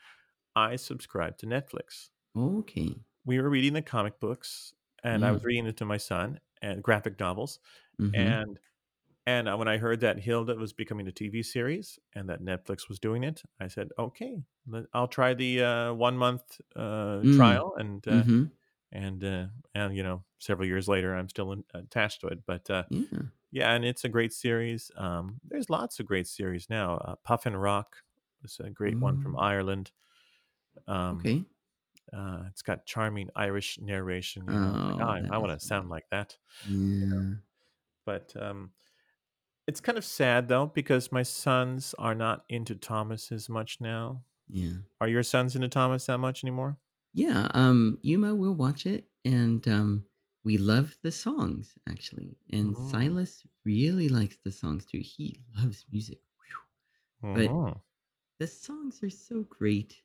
I 0.55 0.77
subscribed 0.77 1.39
to 1.41 1.47
Netflix. 1.47 2.09
Okay. 2.35 3.05
We 3.25 3.39
were 3.39 3.49
reading 3.49 3.73
the 3.73 3.81
comic 3.81 4.19
books, 4.19 4.73
and 5.03 5.25
I 5.25 5.31
was 5.31 5.43
reading 5.43 5.67
it 5.67 5.77
to 5.77 5.85
my 5.85 5.97
son 5.97 6.39
and 6.61 6.83
graphic 6.83 7.19
novels, 7.19 7.59
hmm 7.99 8.13
and 8.13 8.59
and 9.27 9.49
uh, 9.49 9.55
when 9.57 9.67
I 9.67 9.77
heard 9.77 9.99
that 10.01 10.19
Hilda 10.19 10.55
was 10.55 10.73
becoming 10.73 11.07
a 11.07 11.11
TV 11.11 11.43
series 11.43 11.99
and 12.15 12.29
that 12.29 12.41
Netflix 12.41 12.89
was 12.89 12.99
doing 12.99 13.23
it, 13.23 13.43
I 13.59 13.67
said, 13.67 13.89
"Okay, 13.99 14.43
I'll 14.93 15.07
try 15.07 15.33
the 15.33 15.63
uh, 15.63 15.93
one 15.93 16.17
month 16.17 16.59
uh, 16.75 17.25
Mm. 17.25 17.31
trial." 17.31 17.75
And 17.77 18.07
uh, 18.07 18.25
hmm 18.25 18.51
and 18.91 19.23
uh, 19.23 19.47
and 19.75 19.95
you 19.95 20.03
know, 20.03 20.25
several 20.39 20.67
years 20.67 20.87
later, 20.89 21.15
I'm 21.15 21.29
still 21.29 21.51
in, 21.53 21.63
attached 21.73 22.21
to 22.21 22.27
it. 22.27 22.45
But 22.45 22.69
uh, 22.69 22.85
Yeah. 22.89 23.31
yeah, 23.51 23.73
and 23.73 23.85
it's 23.85 24.05
a 24.05 24.09
great 24.09 24.33
series. 24.33 24.91
Um, 24.97 25.39
there's 25.43 25.69
lots 25.69 25.99
of 25.99 26.05
great 26.05 26.27
series 26.27 26.69
now. 26.69 26.95
Uh, 26.97 27.15
Puffin 27.17 27.55
Rock 27.57 27.97
is 28.43 28.59
a 28.59 28.69
great 28.69 29.01
one 29.01 29.17
from 29.17 29.35
Oh, 29.35 29.39
Ireland. 29.39 29.91
Um, 30.87 31.29
okay. 31.29 31.45
Uh, 32.13 32.43
it's 32.49 32.61
got 32.61 32.85
charming 32.85 33.29
Irish 33.35 33.79
narration. 33.79 34.49
You 34.49 34.59
know, 34.59 34.71
it's 34.71 34.85
like, 34.87 34.97
Oh, 34.97 35.05
"Oh, 35.05 35.07
I, 35.09 35.23
I 35.35 35.37
want 35.39 35.59
to 35.59 35.65
sound 35.65 35.89
like 35.89 36.05
that. 36.11 36.37
You 37.01 37.07
know, 37.11 37.23
Yeah. 37.23 37.35
but 38.05 38.35
um, 38.41 38.73
it's 39.67 39.81
kind 39.81 39.97
of 39.97 40.05
sad 40.05 40.47
though 40.49 40.67
because 40.67 41.11
my 41.11 41.23
sons 41.23 41.95
are 41.99 42.15
not 42.15 42.45
into 42.49 42.75
Thomas 42.75 43.31
as 43.31 43.49
much 43.49 43.81
now. 43.81 44.23
Yeah. 44.47 44.81
Are 45.01 45.07
your 45.09 45.23
sons 45.23 45.55
into 45.55 45.69
Thomas 45.69 46.07
that 46.07 46.19
much 46.19 46.43
anymore? 46.43 46.79
Yeah. 47.13 47.49
Um, 47.53 47.99
Yuma 48.01 48.35
will 48.35 48.53
watch 48.55 48.85
it 48.85 49.09
and 49.23 49.65
um 49.67 50.05
we 50.43 50.57
love 50.57 50.97
the 51.03 51.11
songs 51.11 51.77
actually. 51.87 52.37
And 52.51 52.77
Mm. 52.77 52.77
Silas 52.77 53.45
really 53.63 54.09
likes 54.09 54.37
the 54.43 54.51
songs 54.51 54.85
too. 54.85 54.99
He 54.99 55.41
loves 55.55 55.85
music. 55.91 56.21
But 57.33 57.51
hmm 57.51 57.81
the 58.39 58.47
songs 58.47 59.03
are 59.03 59.09
so 59.09 59.43
great. 59.43 60.03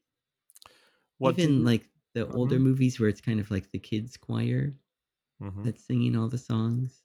What 1.18 1.44
Even 1.44 1.62
you? 1.62 1.64
like 1.64 1.90
the 2.16 2.29
older 2.33 2.59
hmm 2.59 2.61
movies 2.61 3.00
where 3.00 3.09
it's 3.11 3.22
kind 3.22 3.40
of 3.40 3.52
like 3.52 3.70
the 3.72 3.79
kids 3.81 4.16
choir 4.18 4.74
hmm 5.40 5.66
that's 5.66 5.85
singing 5.87 6.16
all 6.16 6.29
the 6.29 6.38
songs. 6.38 7.05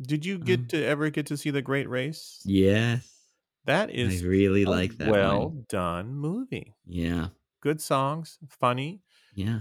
Did 0.00 0.24
you 0.24 0.38
get 0.38 0.68
Um, 0.68 0.68
to 0.68 0.84
ever 0.84 1.10
get 1.10 1.26
to 1.26 1.36
see 1.36 1.50
the 1.50 1.60
Great 1.60 1.88
Race? 1.88 2.44
yes. 2.44 3.32
That 3.64 3.90
is 3.90 4.22
I 4.22 4.26
really 4.26 4.64
like 4.66 4.98
that 4.98 5.18
well 5.18 5.50
one. 5.50 5.66
done 5.68 6.14
movie. 6.14 6.74
Yeah. 6.86 7.28
Good 7.60 7.80
songs, 7.80 8.38
funny. 8.48 9.02
Yeah. 9.32 9.60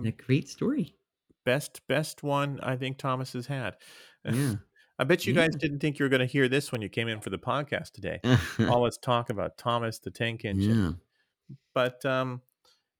And 0.00 0.06
a 0.06 0.12
Um, 0.12 0.14
great 0.16 0.48
story. 0.48 0.96
best 1.44 1.86
best 1.86 2.22
one 2.22 2.60
I 2.60 2.76
think 2.76 2.98
Thomas 2.98 3.32
has 3.34 3.46
had. 3.46 3.76
Yeah. 4.26 4.56
I 4.98 5.04
bet 5.04 5.26
you 5.26 5.34
guys 5.34 5.50
didn't 5.56 5.80
think 5.80 5.98
you 5.98 6.04
were 6.04 6.08
going 6.10 6.20
to 6.20 6.26
hear 6.26 6.48
this 6.48 6.72
when 6.72 6.80
you 6.82 6.88
came 6.88 7.08
in 7.08 7.20
for 7.20 7.28
the 7.30 7.38
podcast 7.38 7.92
today. 7.92 8.22
All 8.66 8.84
this 8.84 8.96
talk 8.98 9.28
about 9.30 9.58
Thomas 9.58 9.98
the 9.98 10.10
Tank 10.10 10.44
Engine, 10.44 10.78
yeah. 10.78 10.92
but 11.74 12.04
um, 12.06 12.42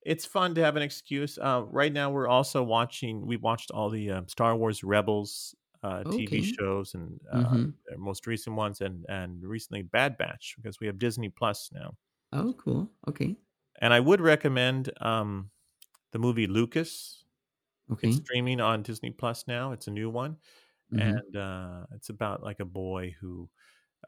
it's 0.07 0.27
fun 0.27 0.55
to 0.57 0.63
have 0.63 0.77
an 0.77 0.83
excuse. 0.83 1.39
Uh, 1.39 1.65
right 1.69 1.93
now, 1.93 2.11
we're 2.11 2.29
also 2.29 2.63
watching. 2.63 3.27
We 3.27 3.37
watched 3.37 3.71
all 3.71 3.91
the 3.91 4.11
um, 4.11 4.29
Star 4.29 4.57
Wars 4.57 4.85
Rebels 4.85 5.55
uh, 5.83 6.05
TV 6.11 6.43
shows 6.43 6.95
and 6.95 7.21
uh, 7.31 7.59
Mm-hmm. 7.59 7.79
their 7.87 7.99
most 7.99 8.27
recent 8.27 8.57
ones, 8.57 8.81
and 8.81 9.07
and 9.09 9.43
recently 9.45 9.83
Bad 9.83 10.19
Batch 10.19 10.55
because 10.57 10.81
we 10.81 10.87
have 10.89 10.99
Disney 10.99 11.29
Plus 11.31 11.71
now. 11.73 11.97
Oh, 12.33 12.53
cool. 12.55 12.93
Okay. 13.09 13.37
And 13.81 13.93
I 13.93 14.01
would 14.01 14.21
recommend 14.21 14.91
um, 15.03 15.51
the 16.13 16.21
movie 16.21 16.47
Lucas. 16.47 17.25
Okay. 17.91 18.09
It's 18.09 18.17
streaming 18.17 18.61
on 18.61 18.83
Disney 18.83 19.11
Plus 19.13 19.47
now. 19.49 19.73
It's 19.73 19.89
a 19.89 19.93
new 19.93 20.11
one, 20.11 20.39
Mm-hmm. 20.93 21.17
and 21.23 21.37
uh, 21.37 21.87
it's 21.93 22.11
about 22.11 22.43
like 22.43 22.61
a 22.61 22.67
boy 22.67 23.15
who, 23.21 23.51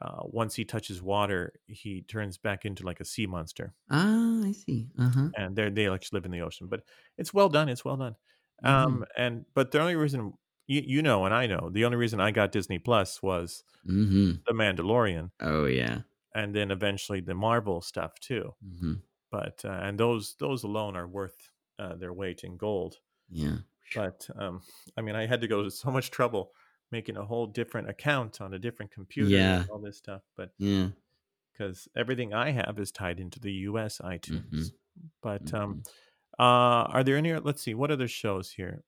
uh, 0.01 0.21
once 0.23 0.55
he 0.55 0.65
touches 0.65 1.01
water, 1.01 1.53
he 1.67 2.01
turns 2.03 2.37
back 2.37 2.65
into 2.65 2.85
like 2.85 2.99
a 2.99 3.05
sea 3.05 3.27
monster, 3.27 3.73
Ah, 3.89 4.43
I 4.45 4.51
see. 4.53 4.89
Uh-huh. 4.97 5.29
and 5.37 5.55
they 5.55 5.69
they 5.69 5.89
like 5.89 6.05
live 6.13 6.25
in 6.25 6.31
the 6.31 6.41
ocean. 6.41 6.67
But 6.67 6.83
it's 7.17 7.33
well 7.33 7.49
done. 7.49 7.69
It's 7.69 7.83
well 7.85 7.97
done. 7.97 8.15
Mm-hmm. 8.63 8.87
Um, 8.87 9.05
and 9.17 9.45
but 9.53 9.71
the 9.71 9.79
only 9.81 9.95
reason 9.95 10.33
you 10.67 10.81
you 10.85 11.01
know, 11.01 11.25
and 11.25 11.33
I 11.33 11.47
know, 11.47 11.69
the 11.71 11.85
only 11.85 11.97
reason 11.97 12.19
I 12.19 12.31
got 12.31 12.51
Disney 12.51 12.79
Plus 12.79 13.21
was 13.21 13.63
Mm-hmm. 13.87 14.31
The 14.45 14.53
Mandalorian, 14.53 15.31
Oh 15.39 15.65
yeah. 15.65 16.01
and 16.35 16.53
then 16.55 16.69
eventually 16.71 17.21
the 17.21 17.33
Marvel 17.35 17.81
stuff 17.81 18.19
too. 18.19 18.53
Mm-hmm. 18.65 18.93
But 19.31 19.61
uh, 19.65 19.79
and 19.83 19.99
those 19.99 20.35
those 20.39 20.63
alone 20.63 20.95
are 20.97 21.07
worth 21.07 21.51
uh, 21.79 21.95
their 21.95 22.13
weight 22.13 22.43
in 22.43 22.57
gold. 22.57 22.97
Yeah. 23.29 23.57
But 23.95 24.29
um, 24.35 24.61
I 24.97 25.01
mean, 25.01 25.15
I 25.15 25.25
had 25.25 25.41
to 25.41 25.47
go 25.47 25.63
to 25.63 25.71
so 25.71 25.91
much 25.91 26.11
trouble 26.11 26.51
making 26.91 27.17
a 27.17 27.25
whole 27.25 27.45
different 27.47 27.89
account 27.89 28.41
on 28.41 28.53
a 28.53 28.59
different 28.59 28.91
computer 28.91 29.29
Yeah. 29.29 29.61
and 29.61 29.69
all 29.69 29.79
this 29.79 29.97
stuff. 29.97 30.21
But 30.35 30.51
Yeah. 30.57 30.89
because 31.51 31.87
everything 31.95 32.33
I 32.33 32.51
have 32.51 32.79
is 32.79 32.91
tied 32.91 33.19
into 33.19 33.39
the 33.39 33.51
U.S. 33.69 33.99
iTunes. 34.03 34.49
Mm-hmm. 34.49 34.63
But 35.21 35.45
Mm-hmm. 35.45 35.55
um, 35.55 35.83
uh, 36.39 36.87
are 36.93 37.03
there 37.03 37.17
any? 37.17 37.33
Let's 37.35 37.61
see, 37.61 37.73
what 37.73 37.91
other 37.91 38.07
shows 38.07 38.51
here? 38.51 38.83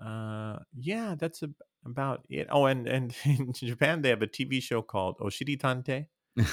Uh, 0.00 0.58
yeah, 0.74 1.14
that's 1.18 1.42
ab- 1.42 1.54
about 1.84 2.24
it. 2.28 2.46
Oh, 2.50 2.66
and 2.66 2.86
and 2.88 3.14
in 3.24 3.52
Japan 3.52 4.02
they 4.02 4.08
have 4.10 4.22
a 4.22 4.26
TV 4.26 4.62
show 4.62 4.82
called 4.82 5.18
Oshiri 5.18 5.58
Tantei. 5.58 6.06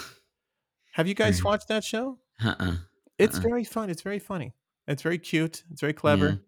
Have 0.94 1.08
you 1.08 1.14
guys 1.14 1.44
watched 1.44 1.68
that 1.70 1.84
show? 1.84 2.18
uh-uh. 2.44 2.76
It's 3.18 3.36
Uh-uh. 3.38 3.42
very 3.50 3.64
fun. 3.64 3.90
It's 3.90 4.02
very 4.02 4.20
funny. 4.20 4.54
It's 4.88 5.02
very 5.04 5.18
cute. 5.20 5.64
It's 5.72 5.82
very 5.82 5.94
clever. 5.94 6.42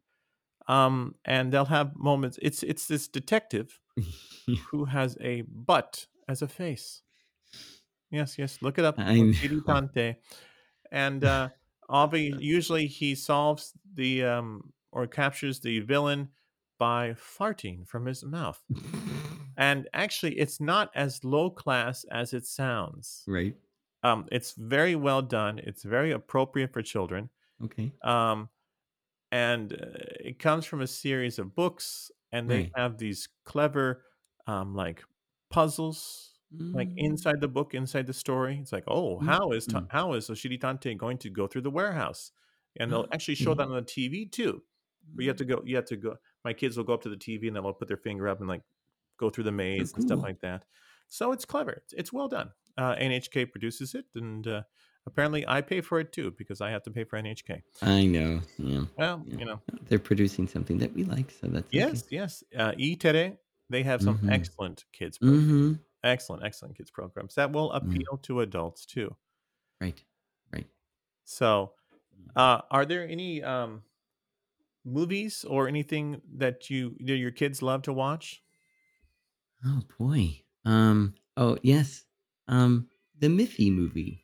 Um, 0.71 1.15
and 1.25 1.51
they'll 1.51 1.65
have 1.65 1.95
moments. 1.97 2.39
It's 2.41 2.63
it's 2.63 2.87
this 2.87 3.07
detective 3.07 3.79
who 4.71 4.85
has 4.85 5.17
a 5.19 5.41
butt 5.41 6.07
as 6.29 6.41
a 6.41 6.47
face. 6.47 7.01
Yes, 8.09 8.37
yes. 8.37 8.59
Look 8.61 8.79
it 8.79 8.85
up. 8.85 8.95
I 8.97 9.15
Oshiri 9.15 10.15
And 10.91 11.23
uh, 11.23 11.49
obvi- 11.89 12.39
usually 12.39 12.87
he 12.87 13.15
solves 13.15 13.73
the 13.93 14.23
um, 14.23 14.73
or 14.91 15.07
captures 15.07 15.59
the 15.59 15.79
villain 15.81 16.29
by 16.77 17.13
farting 17.13 17.87
from 17.87 18.05
his 18.05 18.23
mouth. 18.23 18.61
And 19.57 19.87
actually, 19.93 20.39
it's 20.39 20.59
not 20.59 20.89
as 20.95 21.23
low 21.23 21.49
class 21.49 22.05
as 22.11 22.33
it 22.33 22.45
sounds. 22.45 23.23
right. 23.27 23.55
Um, 24.03 24.25
it's 24.31 24.53
very 24.53 24.95
well 24.95 25.21
done. 25.21 25.59
It's 25.59 25.83
very 25.83 26.11
appropriate 26.11 26.73
for 26.73 26.81
children. 26.81 27.29
Okay. 27.63 27.91
Um, 28.03 28.49
and 29.31 29.73
uh, 29.73 29.77
it 30.19 30.39
comes 30.39 30.65
from 30.65 30.81
a 30.81 30.87
series 30.87 31.39
of 31.39 31.55
books, 31.55 32.11
and 32.31 32.49
they 32.49 32.63
Right. 32.63 32.71
have 32.75 32.97
these 32.97 33.27
clever, 33.45 34.05
um, 34.47 34.75
like 34.75 35.03
puzzles, 35.49 36.39
like 36.73 36.91
Mm, 36.91 36.97
inside 36.97 37.41
the 37.41 37.47
book, 37.47 37.73
inside 37.73 38.07
the 38.07 38.13
story. 38.13 38.59
It's 38.61 38.71
like, 38.71 38.85
oh, 38.87 39.19
how 39.19 39.51
is 39.51 39.67
ta- 39.67 39.83
mm. 39.83 39.89
how 39.89 40.13
is 40.13 40.29
Oshiri 40.29 40.59
Tantei 40.59 40.97
going 40.97 41.17
to 41.19 41.29
go 41.29 41.47
through 41.47 41.61
the 41.63 41.71
warehouse? 41.71 42.31
And 42.79 42.91
they'll 42.91 43.07
actually 43.13 43.35
show 43.35 43.53
that 43.55 43.67
on 43.67 43.75
the 43.75 43.81
TV 43.81 44.25
too. 44.25 44.63
But 45.13 45.23
you 45.23 45.29
have 45.29 45.37
to 45.37 45.45
go. 45.45 45.61
You 45.65 45.75
have 45.77 45.85
to 45.85 45.97
go. 45.97 46.17
My 46.45 46.53
kids 46.53 46.77
will 46.77 46.85
go 46.85 46.93
up 46.93 47.01
to 47.03 47.09
the 47.09 47.17
TV 47.17 47.47
and 47.47 47.55
they'll 47.55 47.73
put 47.73 47.87
their 47.87 47.97
finger 47.97 48.27
up 48.29 48.39
and 48.39 48.47
like 48.49 48.63
go 49.17 49.29
through 49.29 49.43
the 49.45 49.51
So 49.77 49.83
maze 49.83 49.93
and 49.93 50.01
stuff 50.01 50.23
like 50.23 50.39
that. 50.41 50.65
So 51.09 51.31
it's 51.31 51.45
clever. 51.45 51.71
It's, 51.71 51.93
it's 51.93 52.13
well 52.13 52.27
done. 52.27 52.51
Uh, 52.77 52.95
NHK 52.95 53.45
produces 53.45 53.93
it, 53.95 54.05
and 54.15 54.47
uh, 54.47 54.63
apparently 55.07 55.45
I 55.47 55.61
pay 55.61 55.81
for 55.81 55.99
it 55.99 56.11
too 56.11 56.31
because 56.37 56.61
I 56.61 56.69
have 56.71 56.83
to 56.83 56.91
pay 56.91 57.03
for 57.03 57.17
NHK. 57.21 57.61
I 57.81 58.05
know. 58.05 58.41
Yeah. 58.57 58.83
Well, 58.97 59.23
Yeah. 59.27 59.37
you 59.39 59.45
know, 59.45 59.61
They're 59.89 59.99
producing 59.99 60.47
something 60.47 60.77
that 60.79 60.93
we 60.93 61.03
like, 61.03 61.31
so 61.31 61.47
that's 61.47 61.67
okay. 61.67 61.77
yes, 61.77 62.03
yes. 62.09 62.43
Uh, 62.55 62.73
E-Tele, 62.77 63.37
they 63.69 63.83
have 63.83 64.01
some 64.01 64.17
Mm-hmm. 64.17 64.29
excellent 64.29 64.85
kids 64.93 65.17
programs. 65.17 65.45
Mm-hmm. 65.47 65.73
Excellent, 66.03 66.43
excellent 66.43 66.75
kids 66.77 66.91
programs 66.91 67.35
that 67.35 67.51
will 67.51 67.69
Mm. 67.71 67.77
appeal 67.77 68.17
to 68.23 68.41
adults 68.41 68.85
too. 68.85 69.15
Right. 69.79 70.03
Right. 70.53 70.67
So, 71.25 71.73
uh, 72.35 72.61
are 72.71 72.85
there 72.85 73.07
any 73.07 73.41
um, 73.43 73.83
movies 74.85 75.45
or 75.47 75.67
anything 75.67 76.21
that 76.37 76.69
you 76.69 76.95
that 77.05 77.15
your 77.17 77.31
kids 77.31 77.61
love 77.61 77.83
to 77.83 77.93
watch? 77.93 78.41
Oh 79.65 79.81
boy. 79.99 80.41
Um. 80.65 81.13
Oh 81.37 81.57
yes. 81.61 82.05
Um. 82.47 82.87
the 83.19 83.27
Miffy 83.27 83.71
movie. 83.71 84.20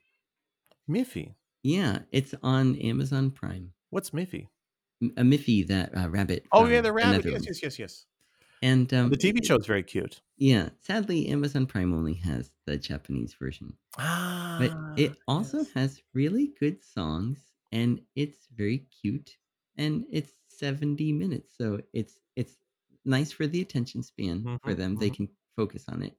Miffy. 0.89 1.35
Yeah, 1.63 2.03
it's 2.11 2.33
on 2.43 2.75
Amazon 2.77 3.31
Prime. 3.31 3.73
What's 3.89 4.11
Miffy? 4.11 4.49
A 5.17 5.23
Miffy, 5.23 5.65
that 5.67 5.95
uh, 5.97 6.09
rabbit. 6.09 6.47
Oh 6.51 6.65
yeah, 6.67 6.81
the 6.81 6.91
rabbit. 6.93 7.25
Yes, 7.27 7.45
yes, 7.47 7.61
yes, 7.63 7.79
yes. 7.79 8.05
And 8.61 8.93
um, 8.93 9.11
The 9.11 9.17
TV 9.17 9.41
show 9.45 9.57
is 9.57 9.65
very 9.65 9.83
cute. 9.83 10.21
Yeah, 10.37 10.69
sadly, 10.79 11.27
Amazon 11.27 11.65
Prime 11.65 11.93
only 11.93 12.13
has 12.15 12.51
the 12.65 12.77
Japanese 12.77 13.33
version, 13.33 13.77
Ah, 13.97 14.57
but 14.57 14.79
it 14.95 15.19
also 15.27 15.65
yes. 15.65 15.73
has 15.75 16.03
really 16.13 16.49
good 16.59 16.83
songs, 16.83 17.53
and 17.71 18.01
it's 18.15 18.47
very 18.49 18.79
cute, 18.79 19.37
and 19.77 20.05
it's 20.11 20.41
seventy 20.49 21.13
minutes, 21.13 21.55
so 21.57 21.81
it's 21.93 22.19
it's 22.35 22.57
nice 23.05 23.31
for 23.31 23.47
the 23.47 23.61
attention 23.61 24.03
span 24.03 24.49
for 24.63 24.73
Mhm, 24.73 24.75
them. 24.75 24.97
They 24.97 25.09
mhm. 25.09 25.13
can 25.13 25.29
focus 25.55 25.85
on 25.89 26.03
it, 26.03 26.17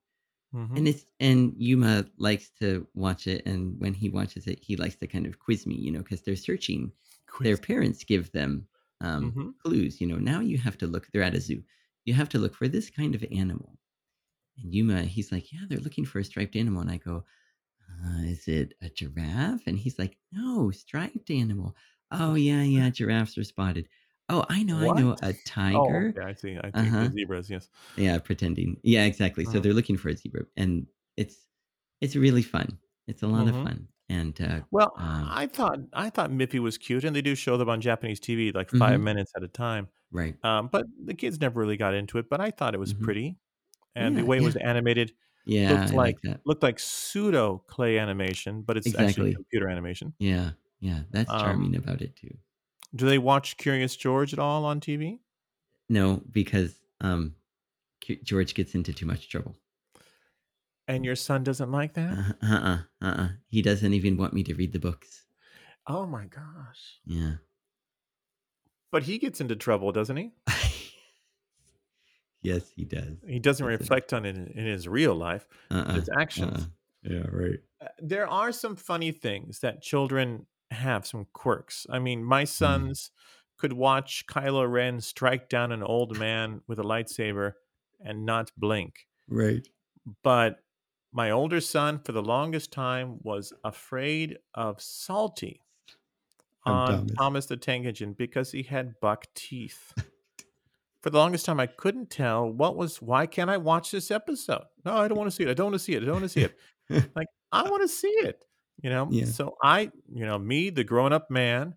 Mhm. 0.52 0.76
and 0.76 0.88
it's 0.88 1.06
and 1.20 1.54
Yuma 1.58 2.06
likes 2.18 2.50
to 2.60 2.86
watch 2.94 3.26
it, 3.26 3.42
and 3.46 3.78
when 3.80 3.94
he 3.94 4.08
watches 4.08 4.46
it, 4.46 4.60
he 4.62 4.76
likes 4.76 4.96
to 4.96 5.06
kind 5.06 5.26
of 5.26 5.38
quiz 5.40 5.66
me, 5.66 5.76
you 5.76 5.90
know, 5.92 6.00
because 6.00 6.22
they're 6.22 6.36
searching. 6.36 6.92
Their 7.40 7.56
parents 7.56 8.04
give 8.04 8.32
them 8.32 8.68
um, 9.00 9.36
Mhm. 9.36 9.58
clues. 9.58 10.00
You 10.00 10.06
know, 10.08 10.18
now 10.18 10.40
you 10.40 10.58
have 10.58 10.78
to 10.78 10.86
look. 10.86 11.08
They're 11.12 11.22
at 11.22 11.34
a 11.34 11.40
zoo. 11.40 11.62
You 12.04 12.14
have 12.14 12.28
to 12.30 12.38
look 12.38 12.54
for 12.54 12.68
this 12.68 12.90
kind 12.90 13.14
of 13.14 13.24
animal. 13.32 13.78
And 14.58 14.74
Yuma, 14.74 15.04
he's 15.04 15.32
like, 15.32 15.52
yeah, 15.52 15.64
they're 15.68 15.78
looking 15.80 16.04
for 16.04 16.18
a 16.18 16.24
striped 16.24 16.56
animal. 16.56 16.80
And 16.82 16.90
I 16.90 16.98
go, 16.98 17.24
uh, 18.04 18.22
is 18.24 18.48
it 18.48 18.74
a 18.82 18.88
giraffe? 18.90 19.66
And 19.66 19.78
he's 19.78 19.98
like, 19.98 20.18
no, 20.32 20.70
striped 20.70 21.30
animal. 21.30 21.76
Oh 22.10 22.34
yeah, 22.34 22.62
yeah, 22.62 22.90
giraffes 22.90 23.38
are 23.38 23.44
spotted. 23.44 23.88
Oh, 24.28 24.44
I 24.48 24.62
know, 24.62 24.78
I 24.78 24.90
know, 24.92 25.16
What? 25.16 25.22
a 25.22 25.32
Oh, 25.74 26.06
tiger. 26.12 26.16
okay. 26.16 26.22
I 26.22 26.32
see. 26.34 26.56
I 26.58 26.72
Uh-huh. 26.74 27.10
the 27.10 27.10
zebras. 27.10 27.50
Yes. 27.50 27.70
Yeah, 27.96 28.18
pretending. 28.20 28.80
Yeah, 28.84 29.04
exactly. 29.06 29.46
So 29.46 29.58
Mhm. 29.58 29.60
they're 29.60 29.74
looking 29.74 29.96
for 29.98 30.10
a 30.10 30.16
zebra, 30.16 30.46
and 30.56 30.86
it's 31.16 31.48
it's 32.00 32.16
really 32.16 32.42
fun. 32.42 32.78
It's 33.08 33.22
a 33.22 33.28
lot 33.28 33.48
of 33.48 33.56
Mhm. 33.56 33.68
fun, 33.68 33.88
and 34.08 34.40
uh, 34.40 34.62
Well, 34.70 34.92
um, 34.96 35.36
I 35.36 35.46
thought 35.46 35.78
I 35.92 36.10
thought 36.10 36.30
Miffy 36.30 36.58
was 36.60 36.78
cute, 36.78 37.04
and 37.04 37.16
they 37.16 37.22
do 37.22 37.34
show 37.34 37.56
them 37.56 37.68
on 37.70 37.80
Japanese 37.80 38.20
TV 38.20 38.52
like 38.52 38.70
5 38.70 39.00
mhm, 39.00 39.00
minutes 39.00 39.32
at 39.36 39.42
a 39.42 39.48
time. 39.48 39.88
right. 40.10 40.38
Um, 40.42 40.68
but 40.68 40.86
the 41.04 41.14
kids 41.14 41.40
never 41.40 41.60
really 41.60 41.76
got 41.76 41.94
into 41.94 42.18
it. 42.18 42.28
But 42.30 42.40
I 42.40 42.50
thought 42.50 42.74
it 42.74 42.78
was 42.80 42.92
hmm 42.92 43.10
pretty, 43.12 43.38
and 43.96 44.16
the 44.18 44.24
Yeah, 44.24 44.26
way 44.26 44.38
it 44.38 44.40
yeah, 44.40 44.44
was 44.44 44.56
animated 44.56 45.14
yeah. 45.44 45.68
looked 45.68 45.92
I 45.92 45.96
like 45.96 46.16
like 46.16 46.20
that. 46.22 46.42
looked 46.46 46.62
like 46.64 46.78
pseudo 46.80 47.58
clay 47.68 47.98
animation, 47.98 48.62
but 48.62 48.76
it's 48.78 48.94
actually 48.96 49.30
Exactly. 49.30 49.36
computer 49.36 49.68
animation. 49.70 50.14
Yeah, 50.18 50.52
yeah. 50.80 51.04
That's 51.10 51.34
charming 51.34 51.76
Um, 51.76 51.76
about 51.76 52.02
it 52.02 52.16
too. 52.16 52.38
Do 52.94 53.06
they 53.06 53.18
watch 53.18 53.56
Curious 53.56 53.96
George 53.96 54.32
at 54.32 54.38
all 54.38 54.64
on 54.64 54.80
TV? 54.80 55.20
No, 55.88 56.22
because 56.32 56.74
um, 57.00 57.34
George 58.24 58.54
gets 58.54 58.74
into 58.74 58.92
too 58.92 59.06
much 59.06 59.28
trouble. 59.28 59.56
And 60.86 61.04
your 61.04 61.16
son 61.16 61.44
doesn't 61.44 61.70
like 61.70 61.94
that? 61.94 62.34
Uh 62.40 62.46
uh 62.46 62.78
uh 63.02 63.06
uh. 63.06 63.28
He 63.48 63.60
doesn't 63.62 63.92
even 63.92 64.16
want 64.16 64.32
me 64.32 64.42
to 64.44 64.54
read 64.54 64.72
the 64.72 64.78
books. 64.78 65.26
Oh 65.86 66.06
my 66.06 66.24
gosh! 66.26 67.00
Yeah. 67.04 67.34
But 68.90 69.02
he 69.02 69.18
gets 69.18 69.40
into 69.40 69.54
trouble, 69.54 69.92
doesn't 69.92 70.16
he? 70.16 70.32
yes, 72.42 72.70
he 72.70 72.84
does. 72.84 73.18
He 73.26 73.38
doesn't 73.38 73.66
That's 73.66 73.80
it. 73.80 73.82
reflect 73.82 74.12
on 74.12 74.24
it 74.24 74.36
in, 74.36 74.46
in 74.48 74.66
his 74.66 74.88
real 74.88 75.14
life, 75.14 75.46
uh-uh, 75.70 75.94
his 75.94 76.08
actions. 76.18 76.62
uh. 76.64 76.66
Yeah, 77.02 77.26
right. 77.30 77.58
Uh, 77.82 77.88
There 78.00 78.26
are 78.26 78.50
some 78.52 78.76
funny 78.76 79.12
things 79.12 79.60
that 79.60 79.82
children 79.82 80.46
have, 80.70 81.06
some 81.06 81.26
quirks. 81.32 81.86
I 81.90 81.98
mean, 81.98 82.22
my 82.24 82.42
Mm. 82.44 82.48
sons 82.48 83.10
could 83.56 83.72
watch 83.72 84.24
Kylo 84.26 84.70
Ren 84.70 85.00
strike 85.00 85.48
down 85.48 85.72
an 85.72 85.82
old 85.82 86.18
man 86.18 86.60
with 86.68 86.78
a 86.78 86.84
lightsaber 86.84 87.54
and 88.00 88.24
not 88.24 88.52
blink. 88.56 89.08
Right. 89.28 89.66
But 90.22 90.60
my 91.12 91.30
older 91.30 91.60
son, 91.60 91.98
for 91.98 92.12
the 92.12 92.22
longest 92.22 92.70
time, 92.72 93.18
was 93.22 93.52
afraid 93.64 94.38
of 94.54 94.80
Salty 94.80 95.62
on 96.64 96.88
Thomas. 96.88 97.12
Thomas 97.16 97.46
the 97.46 97.56
Tank 97.56 97.86
Engine 97.86 98.12
because 98.12 98.52
he 98.52 98.62
had 98.62 99.00
buck 99.00 99.26
teeth. 99.34 99.92
For 101.02 101.10
the 101.10 101.18
longest 101.18 101.46
time, 101.46 101.60
I 101.60 101.66
couldn't 101.66 102.10
tell 102.10 102.50
what 102.50 102.76
was. 102.76 103.00
Why 103.00 103.26
can't 103.26 103.48
I 103.50 103.56
watch 103.56 103.90
this 103.90 104.10
episode? 104.10 104.64
No, 104.84 104.96
I 104.96 105.08
don't 105.08 105.16
want 105.18 105.30
to 105.30 105.34
see 105.36 105.44
it. 105.44 105.48
I 105.48 105.54
don't 105.54 105.66
want 105.66 105.74
to 105.74 105.78
see 105.78 105.94
it. 105.94 106.02
I 106.02 106.06
don't 106.06 106.20
want 106.20 106.24
to 106.24 106.28
see 106.28 106.42
it. 106.42 106.56
Like 107.14 107.28
I 107.52 107.68
want 107.68 107.82
to 107.82 107.88
see 107.88 108.08
it. 108.08 108.40
You 108.82 108.90
know. 108.90 109.10
yeah. 109.10 109.24
So 109.24 109.56
I, 109.62 109.90
you 110.12 110.26
know, 110.26 110.38
me, 110.38 110.70
the 110.70 110.84
grown-up 110.84 111.30
man, 111.30 111.76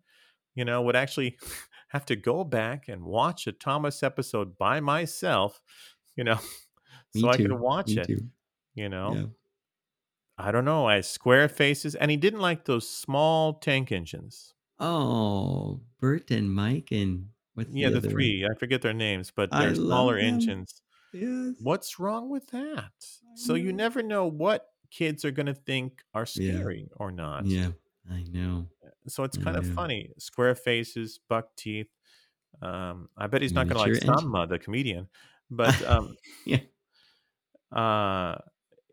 you 0.56 0.66
know, 0.66 0.82
would 0.84 0.96
actually 0.96 1.40
have 1.90 2.06
to 2.08 2.16
go 2.16 2.44
back 2.44 2.88
and 2.90 3.04
watch 3.04 3.48
a 3.48 3.52
Thomas 3.54 4.04
episode 4.04 4.58
by 4.58 4.80
myself. 4.82 5.62
You 6.16 6.26
know, 6.26 6.40
so 7.12 7.30
I 7.30 7.38
could 7.38 7.54
watch 7.54 7.92
Me 7.92 7.98
it. 7.98 8.08
too. 8.08 8.30
You 8.76 8.90
know. 8.90 9.16
Yeah. 9.16 9.28
I 10.38 10.52
don't 10.52 10.66
know. 10.66 10.86
I 10.88 11.00
square 11.02 11.48
faces, 11.48 11.96
and 11.96 12.12
he 12.12 12.18
didn't 12.18 12.42
like 12.42 12.66
those 12.66 12.90
small 12.90 13.54
tank 13.60 13.92
engines. 13.94 14.56
Oh, 14.80 15.82
Bert 16.00 16.30
and 16.32 16.54
Mike 16.54 16.92
and 16.92 17.30
what's 17.54 17.76
Yeah, 17.76 17.90
the 17.90 17.98
the 18.00 18.02
one? 18.02 18.12
three. 18.12 18.46
I 18.46 18.54
forget 18.60 18.82
their 18.82 18.94
names, 18.94 19.32
but 19.32 19.56
they're 19.56 19.76
smaller 19.76 20.18
engines. 20.18 20.82
Yes. 21.14 21.56
What's 21.58 22.00
wrong 22.00 22.30
with 22.30 22.48
that? 22.50 22.92
So 23.36 23.56
you 23.56 23.74
never 23.74 24.04
know 24.04 24.28
what 24.28 24.71
kids 24.92 25.26
are 25.26 25.32
going 25.32 25.46
to 25.48 25.54
think 25.56 26.04
are 26.14 26.28
Yeah. 26.36 26.52
scary 26.60 26.90
or 26.98 27.12
not. 27.12 27.46
Yeah. 27.48 27.70
I 28.10 28.24
know. 28.30 28.68
So 29.08 29.24
it's 29.24 29.38
I 29.38 29.42
kind 29.42 29.58
of 29.58 29.68
know. 29.68 29.74
funny. 29.74 30.12
Square 30.20 30.56
faces, 30.56 31.20
buck 31.30 31.56
teeth. 31.56 31.88
Um, 32.62 33.10
I 33.18 33.26
bet 33.28 33.42
he's 33.42 33.54
not 33.54 33.68
going 33.68 33.84
to 33.84 33.92
like. 33.92 34.04
Sanma, 34.04 34.48
the 34.48 34.60
comedian, 34.60 35.08
but 35.50 35.82
um, 35.88 36.16
yeah. 36.46 36.60
uh, 37.72 38.36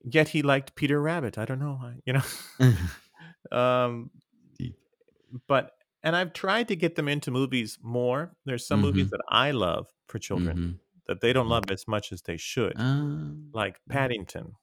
yet 0.05 0.29
he 0.29 0.43
liked 0.43 0.75
Peter 0.75 1.01
Rabbit. 1.01 1.37
I 1.39 1.45
don't 1.45 1.59
know. 1.59 1.79
I- 1.83 2.01
You 2.07 2.13
know. 2.15 2.77
um, 3.57 4.11
Deep. 4.59 4.77
but 5.47 5.73
and 6.03 6.15
I've 6.15 6.33
tried 6.33 6.69
to 6.69 6.77
get 6.77 6.95
them 6.95 7.09
into 7.09 7.31
movies 7.31 7.79
more. 7.83 8.33
There's 8.45 8.67
some 8.67 8.81
movies 8.81 9.07
Mm-hmm. 9.07 9.11
that 9.17 9.23
I 9.29 9.51
love 9.51 9.89
for 10.07 10.19
children 10.19 10.57
Mm-hmm. 10.57 10.71
that 11.09 11.21
they 11.21 11.33
don't 11.33 11.45
Mm-hmm. 11.45 11.53
love 11.53 11.71
as 11.71 11.89
much 11.89 12.13
as 12.13 12.23
they 12.23 12.37
should, 12.37 12.75
Um. 12.79 13.51
like 13.53 13.81
Paddington 13.89 14.55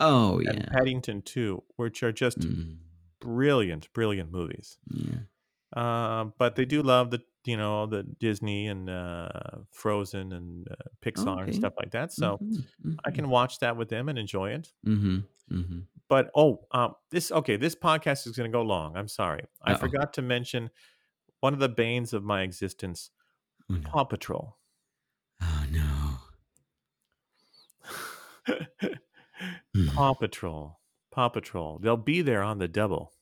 Oh 0.00 0.38
and 0.38 0.58
yeah. 0.60 0.68
Paddington 0.70 1.22
2, 1.22 1.62
which 1.76 2.02
are 2.02 2.12
just 2.12 2.38
Mm, 2.40 2.76
brilliant, 3.20 3.92
brilliant 3.92 4.30
movies. 4.32 4.78
yeah. 4.90 5.18
Uh, 5.76 6.24
but 6.38 6.56
they 6.56 6.64
do 6.64 6.82
love 6.82 7.10
the 7.10 7.20
you 7.44 7.56
know 7.56 7.86
the 7.86 8.02
Disney 8.02 8.66
and 8.68 8.88
uh, 8.88 9.28
Frozen 9.70 10.32
and 10.32 10.66
uh, 10.70 10.74
Pixar 11.02 11.42
and 11.44 11.54
stuff 11.54 11.74
like 11.78 11.90
that. 11.92 12.12
So 12.12 12.38
Mm-hmm. 12.42 12.92
I 13.04 13.10
can 13.10 13.28
watch 13.28 13.58
that 13.60 13.76
with 13.76 13.88
them 13.88 14.08
and 14.08 14.18
enjoy 14.18 14.50
it. 14.52 14.72
Mm-hmm. 14.86 15.18
Mm-hmm. 15.52 15.78
But 16.08 16.30
oh, 16.34 16.66
um, 16.72 16.94
this 17.10 17.30
okay. 17.32 17.56
This 17.56 17.74
podcast 17.74 18.26
is 18.26 18.36
going 18.36 18.50
to 18.50 18.56
go 18.56 18.62
long. 18.62 18.96
I'm 18.96 19.08
sorry. 19.08 19.44
I 19.62 19.72
Uh 19.72 19.74
oh. 19.74 19.78
forgot 19.78 20.14
to 20.14 20.22
mention 20.22 20.70
one 21.40 21.52
of 21.54 21.58
the 21.60 21.68
banes 21.68 22.12
of 22.14 22.24
my 22.24 22.42
existence: 22.42 23.10
Oh 23.70 23.74
no. 23.74 23.80
Paw 23.90 24.04
Patrol. 24.04 24.56
Oh 25.42 25.64
no. 25.70 26.18
Mm. 29.76 29.94
Paw 29.94 30.14
Patrol. 30.14 30.78
Paw 31.10 31.28
Patrol. 31.28 31.78
They'll 31.78 31.96
be 31.96 32.22
there 32.22 32.42
on 32.42 32.58
the 32.58 32.68
double. 32.68 33.12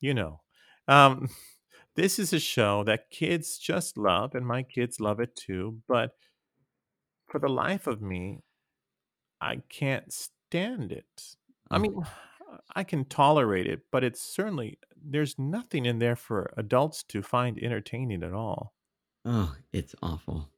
You 0.00 0.14
know. 0.14 0.40
Um, 0.88 1.28
this 1.96 2.18
is 2.18 2.32
a 2.32 2.40
show 2.40 2.84
that 2.84 3.10
kids 3.10 3.58
just 3.58 3.96
love, 3.98 4.34
and 4.34 4.46
my 4.46 4.62
kids 4.62 5.00
love 5.00 5.20
it 5.20 5.34
too. 5.36 5.82
But 5.88 6.12
for 7.28 7.38
the 7.38 7.48
life 7.48 7.86
of 7.86 8.00
me, 8.02 8.40
I 9.40 9.56
can't 9.68 10.12
stand 10.12 10.92
it. 10.92 11.36
I 11.70 11.76
Oh. 11.76 11.80
mean, 11.80 12.06
I 12.76 12.84
can 12.84 13.04
tolerate 13.04 13.66
it, 13.66 13.82
but 13.90 14.04
it's 14.04 14.20
certainly 14.20 14.78
there's 14.96 15.38
nothing 15.38 15.86
in 15.86 15.98
there 15.98 16.16
for 16.16 16.52
adults 16.56 17.02
to 17.04 17.22
find 17.22 17.58
entertaining 17.62 18.22
at 18.22 18.32
all. 18.32 18.74
Oh, 19.24 19.54
it's 19.72 19.94
awful. 20.02 20.48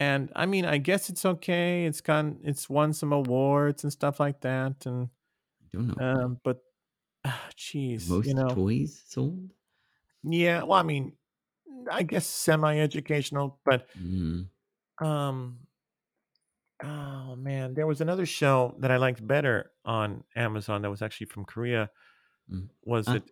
And 0.00 0.30
I 0.36 0.46
mean, 0.46 0.64
I 0.64 0.78
guess 0.78 1.10
it's 1.10 1.24
okay. 1.24 1.84
It's 1.86 2.00
gone. 2.00 2.40
It's 2.44 2.68
won 2.70 2.92
some 2.92 3.12
awards 3.12 3.82
and 3.84 3.92
stuff 3.92 4.20
like 4.20 4.40
that. 4.42 4.86
And 4.86 5.10
I 5.62 5.66
don't 5.72 5.86
know. 5.86 6.00
um, 6.00 6.40
but 6.44 6.62
The 7.96 8.02
geez, 8.02 8.06
most 8.06 8.24
you 8.24 8.34
know, 8.34 8.48
toys 8.48 8.98
sold? 9.06 9.52
yeah. 10.22 10.62
Well, 10.62 10.78
I 10.78 10.82
mean, 10.82 11.16
I 11.90 12.02
guess 12.02 12.26
semi-educational, 12.26 13.60
but 13.64 13.88
Mm. 13.94 14.48
um, 15.00 15.66
oh 16.82 17.36
man, 17.36 17.74
there 17.74 17.86
was 17.86 18.00
another 18.00 18.26
show 18.26 18.76
that 18.80 18.90
I 18.90 18.96
liked 18.96 19.26
better 19.26 19.72
on 19.84 20.24
Amazon 20.36 20.82
that 20.82 20.90
was 20.90 21.02
actually 21.02 21.26
from 21.26 21.44
Korea. 21.44 21.90
Mm. 22.50 22.70
Was 22.84 23.08
Uh, 23.08 23.14
it 23.14 23.30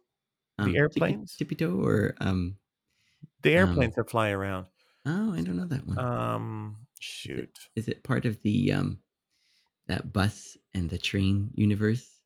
the 0.59 0.76
um, 0.76 0.87
tippy, 0.90 1.18
airplanes? 1.18 1.38
tippy 1.38 1.57
toe 1.57 1.81
or 1.81 2.14
um 2.20 2.59
The 3.40 3.52
um 3.57 3.94
airplanes 3.94 3.94
that 3.94 4.11
fly 4.11 4.29
around. 4.29 4.66
Oh 5.07 5.33
I 5.33 5.40
don't 5.42 5.57
know 5.57 5.64
that 5.66 5.87
one. 5.87 6.05
Um, 6.05 6.87
shoot. 7.01 7.71
is 7.77 7.87
it 7.88 8.03
part 8.03 8.25
of 8.27 8.42
the 8.42 8.73
um 8.73 9.01
that 9.88 10.12
bus 10.12 10.57
and 10.75 10.90
the 10.90 10.99
train 10.99 11.51
universe? 11.55 12.23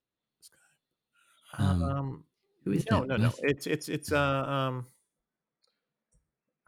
Um 1.59 1.93
Um, 1.93 2.25
who 2.65 2.73
is 2.73 2.87
no, 2.91 3.05
that 3.05 3.05
no, 3.05 3.17
no. 3.17 3.33
bus? 3.33 3.43
It's 3.43 3.67
it's 3.67 3.89
it's 3.89 4.13
uh 4.13 4.21
um 4.21 4.87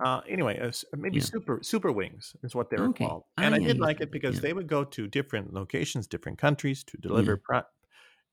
uh 0.04 0.20
anyway, 0.28 0.58
uh, 0.58 0.72
maybe 0.96 1.20
Yeah. 1.20 1.28
super 1.32 1.62
super 1.62 1.92
wings 1.92 2.34
is 2.42 2.54
what 2.54 2.70
they 2.70 2.78
were 2.78 2.88
Okay. 2.88 2.98
called. 2.98 3.24
Ah 3.38 3.46
And 3.46 3.54
I 3.54 3.58
yeah, 3.58 3.68
did 3.68 3.78
you 3.78 3.80
like 3.80 4.00
it 4.00 4.10
because 4.10 4.40
Yeah. 4.40 4.40
they 4.40 4.52
would 4.52 4.66
go 4.68 4.84
to 4.84 5.06
different 5.06 5.52
locations, 5.52 6.06
different 6.06 6.38
countries 6.38 6.82
to 6.84 6.96
Yeah. 7.08 7.26
deliver 7.26 7.36
pro- 7.36 7.62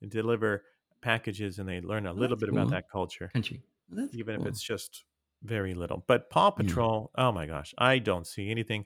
deliver 0.07 0.65
packages 1.01 1.59
and 1.59 1.69
they 1.69 1.81
learn 1.81 2.05
a 2.07 2.13
Oh, 2.19 2.23
little 2.23 2.37
bit 2.37 2.49
about 2.49 2.69
that 2.71 2.85
culture, 2.91 3.33
Country. 3.33 3.63
Well, 3.89 4.09
even 4.11 4.35
if 4.35 4.45
it's 4.45 4.63
just 4.63 5.05
very 5.43 5.73
little. 5.73 6.03
But 6.07 6.29
Paw 6.29 6.47
Yeah. 6.47 6.63
Patrol, 6.63 7.11
oh 7.15 7.31
my 7.31 7.45
gosh, 7.45 7.73
I 7.77 7.99
don't 7.99 8.27
see 8.27 8.49
anything 8.51 8.85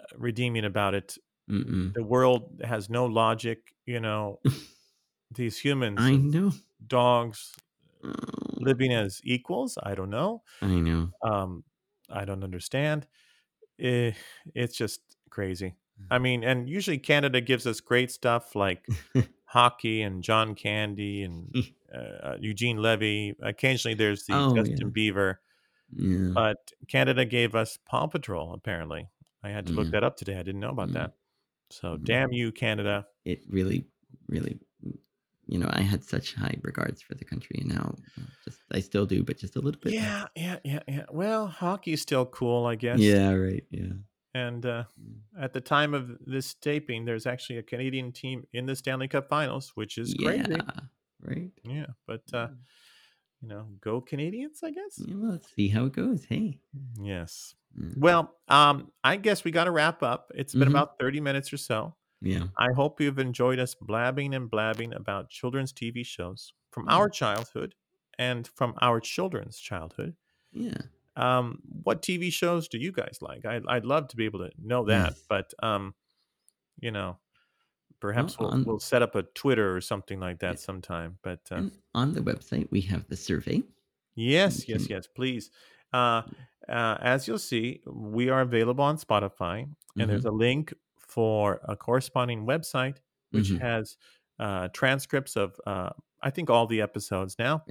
uh, 0.00 0.04
redeeming 0.16 0.64
about 0.64 0.94
it. 0.94 1.16
Mm-mm. 1.50 1.92
The 1.94 2.04
world 2.04 2.60
has 2.64 2.88
no 2.90 3.06
logic, 3.06 3.74
you 3.86 4.00
know. 4.00 4.40
These 5.34 5.58
humans, 5.58 5.98
I 6.00 6.16
know. 6.16 6.52
dogs, 6.86 7.54
Oh, 8.04 8.12
living 8.58 8.92
as 8.92 9.20
equals. 9.24 9.78
I 9.82 9.94
don't 9.94 10.10
know. 10.10 10.42
I 10.60 10.66
know. 10.80 11.10
Um, 11.22 11.64
I 12.10 12.24
don't 12.26 12.44
understand. 12.44 13.06
Eh, 13.80 14.12
it's 14.54 14.76
just 14.76 15.00
crazy. 15.30 15.74
I 16.10 16.18
mean, 16.18 16.44
and 16.44 16.68
usually 16.68 16.98
Canada 16.98 17.40
gives 17.40 17.66
us 17.66 17.80
great 17.80 18.10
stuff 18.10 18.54
like 18.54 18.86
hockey 19.46 20.02
and 20.02 20.22
John 20.22 20.54
Candy 20.54 21.22
and 21.22 21.54
uh, 21.94 22.36
Eugene 22.40 22.76
Levy. 22.78 23.34
Occasionally, 23.42 23.94
there's 23.94 24.26
the 24.26 24.34
Oh, 24.34 24.54
Justin 24.54 24.92
Bieber, 24.92 25.36
yeah. 25.96 26.30
but 26.34 26.56
Canada 26.88 27.24
gave 27.24 27.54
us 27.54 27.78
Paw 27.86 28.06
Patrol. 28.06 28.52
Apparently, 28.54 29.08
I 29.42 29.50
had 29.50 29.66
to 29.66 29.72
look 29.72 29.90
that 29.90 30.04
up 30.04 30.16
today. 30.16 30.38
I 30.38 30.42
didn't 30.42 30.60
know 30.60 30.70
about 30.70 30.88
Mm. 30.90 30.94
that. 30.94 31.14
So, 31.70 31.96
damn 31.96 32.32
you, 32.32 32.52
Canada. 32.52 33.06
It 33.24 33.42
really, 33.48 33.86
really, 34.28 34.58
you 35.46 35.58
know, 35.58 35.68
I 35.72 35.80
had 35.82 36.04
such 36.04 36.34
high 36.34 36.56
regards 36.62 37.02
for 37.02 37.14
the 37.14 37.24
country, 37.24 37.58
and 37.60 37.68
now 37.74 37.94
just 38.44 38.60
I 38.72 38.80
still 38.80 39.06
do, 39.06 39.22
but 39.22 39.38
just 39.38 39.56
a 39.56 39.60
little 39.60 39.80
bit. 39.80 39.92
Yeah, 39.94 40.26
yeah, 40.36 40.58
yeah, 40.64 40.80
yeah. 40.88 41.04
Well, 41.10 41.46
hockey's 41.46 42.00
still 42.02 42.26
cool, 42.26 42.66
I 42.66 42.76
guess. 42.76 42.98
Yeah. 43.00 43.32
Right. 43.32 43.64
Yeah. 43.70 43.92
And 44.34 44.64
uh, 44.66 44.84
Mm. 45.00 45.18
at 45.38 45.52
the 45.52 45.60
time 45.60 45.94
of 45.94 46.18
this 46.26 46.54
taping, 46.54 47.04
there's 47.04 47.26
actually 47.26 47.58
a 47.58 47.62
Canadian 47.62 48.12
team 48.12 48.46
in 48.52 48.66
the 48.66 48.74
Stanley 48.76 49.08
Cup 49.08 49.28
Finals, 49.28 49.72
which 49.74 49.96
is 49.98 50.14
crazy. 50.14 50.50
Yeah. 50.50 50.80
Right. 51.22 51.50
Yeah, 51.64 51.86
but 52.06 52.22
uh, 52.32 52.48
Yeah. 52.50 52.54
You 53.44 53.50
know, 53.50 53.66
go 53.80 54.00
Canadians, 54.00 54.60
I 54.64 54.70
guess. 54.70 54.98
Yeah, 54.98 55.14
let's 55.18 55.54
see 55.54 55.68
how 55.68 55.84
it 55.84 55.92
goes. 55.92 56.24
Hey. 56.24 56.58
Yes. 56.98 57.54
Mm. 57.78 57.98
Well, 57.98 58.34
um, 58.48 58.90
I 59.02 59.16
guess 59.16 59.44
we 59.44 59.50
got 59.50 59.64
to 59.64 59.70
wrap 59.70 60.02
up. 60.02 60.32
It's 60.34 60.54
been 60.54 60.68
Mhm. 60.68 60.72
about 60.72 60.98
30 60.98 61.20
minutes 61.20 61.52
or 61.52 61.58
so. 61.58 61.94
Yeah. 62.22 62.46
I 62.56 62.72
hope 62.72 63.00
you've 63.00 63.18
enjoyed 63.18 63.58
us 63.58 63.74
blabbing 63.74 64.34
and 64.34 64.48
blabbing 64.50 64.94
about 64.94 65.28
children's 65.28 65.72
TV 65.72 66.04
shows 66.04 66.54
from 66.70 66.88
our 66.88 67.10
childhood 67.10 67.74
and 68.18 68.48
from 68.48 68.74
our 68.80 68.98
children's 69.00 69.58
childhood. 69.58 70.16
Yeah. 70.52 70.78
Um, 71.16 71.60
what 71.82 72.00
TV 72.02 72.32
shows 72.32 72.66
do 72.68 72.78
you 72.78 72.92
guys 72.92 73.18
like? 73.20 73.44
I, 73.44 73.60
I'd 73.68 73.84
love 73.84 74.08
to 74.08 74.16
be 74.16 74.24
able 74.24 74.38
to 74.40 74.50
know 74.58 74.84
that, 74.86 75.14
but 75.28 75.52
um, 75.62 75.94
you 76.80 76.90
know, 76.90 77.18
perhaps 78.04 78.38
we'll, 78.38 78.50
on- 78.50 78.64
we'll 78.64 78.78
set 78.78 79.00
up 79.02 79.14
a 79.14 79.22
Twitter 79.22 79.74
or 79.74 79.80
something 79.80 80.20
like 80.20 80.38
that 80.40 80.54
Yeah. 80.56 80.60
sometime. 80.68 81.18
But 81.22 81.40
uh, 81.50 81.62
on 81.94 82.12
the 82.12 82.20
website, 82.20 82.70
we 82.70 82.82
have 82.82 83.06
the 83.08 83.16
survey. 83.16 83.62
Yes, 84.14 84.68
yes, 84.68 84.88
yes. 84.90 85.06
Please. 85.06 85.50
Uh, 85.92 86.22
uh, 86.68 86.96
as 87.00 87.26
you'll 87.26 87.38
see, 87.38 87.80
we 87.86 88.28
are 88.28 88.42
available 88.42 88.84
on 88.84 88.96
Spotify, 88.98 89.66
and 89.98 90.10
there's 90.10 90.24
a 90.26 90.30
link 90.30 90.74
for 90.98 91.60
a 91.64 91.76
corresponding 91.76 92.44
website 92.46 92.98
which 93.30 93.50
Mhm. 93.50 93.60
has 93.60 93.96
uh, 94.40 94.66
transcripts 94.72 95.36
of, 95.36 95.58
uh, 95.66 95.90
I 96.20 96.30
think, 96.30 96.50
all 96.50 96.66
the 96.66 96.80
episodes 96.80 97.36
now, 97.38 97.64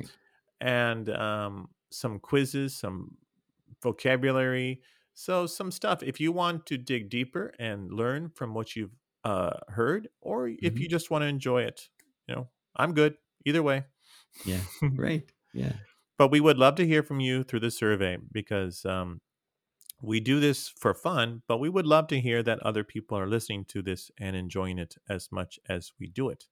and 0.62 1.10
um, 1.10 1.70
some 1.92 2.20
quizzes, 2.20 2.76
some 2.76 3.18
vocabulary. 3.82 4.82
So, 5.14 5.46
some 5.46 5.72
stuff. 5.72 6.02
If 6.02 6.20
you 6.20 6.32
want 6.32 6.66
to 6.68 6.78
dig 6.78 7.10
deeper 7.10 7.54
and 7.60 7.92
learn 7.92 8.30
from 8.30 8.54
what 8.56 8.76
you've 8.76 8.96
uh, 9.24 9.60
heard, 9.70 10.10
or 10.22 10.50
if 10.50 10.76
Mhm. 10.76 10.80
you 10.80 10.88
just 10.90 11.12
want 11.12 11.22
to 11.24 11.28
enjoy 11.28 11.64
it, 11.64 11.90
you 12.28 12.36
know, 12.36 12.50
I'm 12.76 12.94
good 12.94 13.18
either 13.46 13.64
way. 13.64 13.86
Yeah. 14.46 14.62
right. 14.98 15.32
Yeah. 15.54 15.74
but 16.18 16.32
we 16.32 16.40
would 16.42 16.58
love 16.58 16.76
to 16.76 16.86
hear 16.88 17.04
from 17.04 17.20
you 17.20 17.44
through 17.44 17.60
the 17.62 17.72
survey 17.72 18.18
because 18.32 18.86
um, 18.86 19.22
we 20.02 20.20
do 20.20 20.40
this 20.40 20.70
for 20.70 20.94
fun 20.94 21.42
but 21.48 21.60
we 21.60 21.70
would 21.70 21.88
love 21.88 22.08
to 22.08 22.20
hear 22.20 22.44
that 22.44 22.60
other 22.62 22.84
people 22.84 23.18
are 23.18 23.28
listening 23.28 23.66
to 23.66 23.82
this 23.82 24.12
and 24.20 24.36
enjoying 24.36 24.80
it 24.80 24.96
as 25.10 25.32
much 25.32 25.60
as 25.70 25.92
we 26.00 26.08
do 26.08 26.30
it 26.30 26.48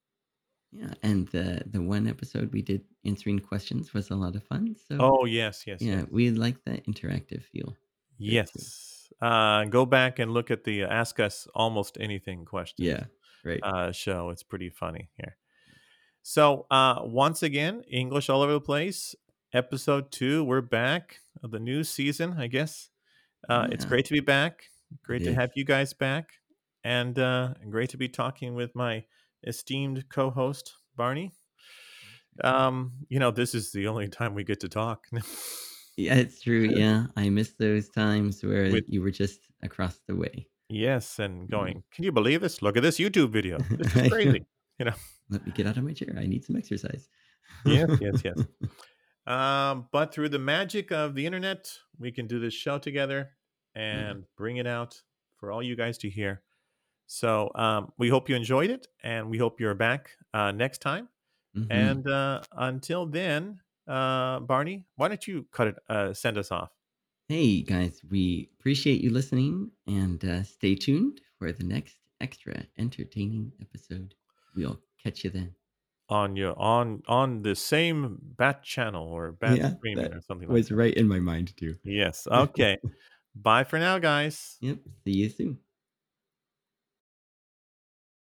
Yeah. 0.72 0.94
And 1.04 1.28
the 1.30 1.64
the 1.68 1.82
one 1.82 2.08
episode 2.08 2.54
we 2.54 2.62
did 2.64 2.84
answering 3.06 3.40
questions 3.40 3.94
was 3.94 4.10
a 4.12 4.16
lot 4.16 4.36
of 4.36 4.44
fun. 4.48 4.76
So 4.88 4.96
oh 5.00 5.26
yes 5.26 5.68
yes 5.68 5.82
yeah, 5.82 6.02
yes 6.02 6.08
we 6.12 6.32
like 6.32 6.64
that 6.66 6.86
interactive 6.88 7.44
feel. 7.44 7.76
yes 8.18 9.01
uh, 9.22 9.66
go 9.66 9.86
back 9.86 10.20
and 10.20 10.32
look 10.32 10.50
at 10.52 10.64
the 10.64 10.84
ask 10.84 11.20
us 11.20 11.48
almost 11.54 11.98
anything 12.00 12.46
question 12.46 12.86
Yeah. 12.86 13.06
Right. 13.44 13.60
uh, 13.64 13.92
show. 13.92 14.30
It's 14.30 14.44
pretty 14.44 14.70
funny 14.70 15.10
here. 15.18 15.38
So 16.24 16.66
uh, 16.70 17.00
once 17.04 17.42
again 17.44 17.84
english 17.90 18.30
all 18.30 18.42
over 18.42 18.54
the 18.54 18.62
place. 18.62 19.16
Episode 19.54 20.12
two 20.12 20.44
we're 20.44 20.62
back. 20.62 21.18
Of 21.44 21.50
the 21.52 21.60
new 21.60 21.84
season 21.84 22.36
i 22.38 22.48
guess. 22.48 22.90
Uh, 23.50 23.68
it's 23.72 23.86
great 23.86 24.06
to 24.06 24.14
be 24.14 24.20
back. 24.20 24.66
Great 25.04 25.24
to 25.24 25.34
have 25.34 25.52
you 25.56 25.66
guys 25.66 25.94
back. 25.94 26.30
And 26.84 27.18
uh, 27.18 27.54
great 27.70 27.90
to 27.92 27.98
be 27.98 28.08
talking 28.10 28.54
with 28.54 28.76
my 28.76 29.06
esteemed 29.48 30.06
co-host 30.10 30.76
barney. 30.96 31.32
Um, 32.44 32.94
you 33.10 33.20
know 33.20 33.32
this 33.32 33.54
is 33.56 33.72
the 33.72 33.88
only 33.88 34.08
time 34.08 34.36
we 34.36 34.44
get 34.44 34.60
to 34.62 34.70
talk 34.70 35.08
Yeah, 35.98 36.16
it's 36.16 36.42
true. 36.42 36.70
Yeah, 36.74 37.08
I 37.18 37.30
miss 37.30 37.54
those 37.60 37.90
times 37.90 38.44
where 38.44 38.72
With- 38.72 38.86
you 38.88 39.02
were 39.02 39.12
just 39.12 39.42
across 39.62 40.00
the 40.08 40.16
way. 40.16 40.48
yes 40.70 41.20
and 41.20 41.50
going 41.50 41.84
can 41.92 42.06
you 42.06 42.14
believe 42.14 42.40
this 42.40 42.62
look 42.62 42.78
at 42.78 42.84
this 42.84 42.98
youtube 42.98 43.30
video 43.30 43.58
this 43.78 43.88
is 43.94 43.96
know. 44.04 44.10
crazy 44.10 44.42
Let 44.80 45.46
me 45.46 45.52
get 45.54 45.68
out 45.68 45.76
of 45.78 45.84
my 45.84 45.92
chair. 45.94 46.16
I 46.18 46.26
need 46.26 46.44
some 46.46 46.56
exercise. 46.56 47.10
yes 47.66 47.90
yes 48.00 48.22
yes 48.24 48.40
Um, 49.28 49.88
but 49.92 50.12
through 50.14 50.30
the 50.30 50.40
magic 50.40 50.92
of 50.92 51.14
the 51.14 51.26
internet, 51.28 51.70
we 52.00 52.12
can 52.12 52.26
do 52.26 52.40
this 52.40 52.56
show 52.56 52.80
together 52.80 53.30
and 53.76 54.24
bring 54.36 54.58
it 54.58 54.66
out 54.66 55.00
for 55.38 55.52
all 55.52 55.62
you 55.62 55.76
guys 55.76 55.98
to 56.00 56.10
hear. 56.10 56.42
So 57.06 57.52
um, 57.54 57.92
we 58.00 58.10
hope 58.10 58.30
you 58.30 58.36
enjoyed 58.36 58.72
it, 58.72 58.88
and 59.04 59.30
we 59.30 59.38
hope 59.38 59.60
you're 59.62 59.76
back 59.76 60.10
uh, 60.34 60.52
next 60.52 60.80
time. 60.82 61.08
Mhm. 61.56 61.68
And 61.70 62.08
uh, 62.08 62.42
until 62.58 63.06
then, 63.06 63.60
uh, 63.88 64.40
Barney, 64.42 64.86
why 64.96 65.08
don't 65.08 65.26
you 65.28 65.46
cut 65.52 65.68
it? 65.68 65.76
Uh, 65.90 66.14
send 66.14 66.38
us 66.38 66.52
off. 66.52 66.72
hey 67.28 67.62
guys, 67.62 68.02
we 68.10 68.50
appreciate 68.60 69.02
you 69.02 69.10
listening 69.10 69.72
and 69.88 70.24
uh, 70.26 70.44
stay 70.44 70.76
tuned 70.76 71.22
for 71.40 71.52
the 71.52 71.64
next 71.64 71.96
extra 72.20 72.66
entertaining 72.78 73.52
episode. 73.62 74.14
We'll 74.56 74.80
catch 75.02 75.24
you 75.24 75.30
then. 75.30 75.56
on 76.10 76.36
your 76.36 76.54
on 76.60 77.02
on 77.08 77.42
the 77.42 77.56
same 77.56 78.18
bat 78.38 78.64
channel 78.64 79.08
or 79.08 79.32
bat 79.32 79.58
Yeah, 79.58 79.76
streaming 79.78 80.12
or 80.14 80.22
something 80.22 80.48
like 80.48 80.56
Was 80.56 80.72
right 80.72 80.94
in 80.94 81.08
my 81.08 81.20
mind 81.20 81.56
too. 81.56 81.76
Yes. 81.84 82.28
Okay. 82.32 82.78
Bye 83.34 83.64
for 83.64 83.80
now, 83.80 83.98
guys. 83.98 84.58
Yep. 84.60 84.80
See 85.06 85.12
you 85.12 85.30
soon. 85.30 85.58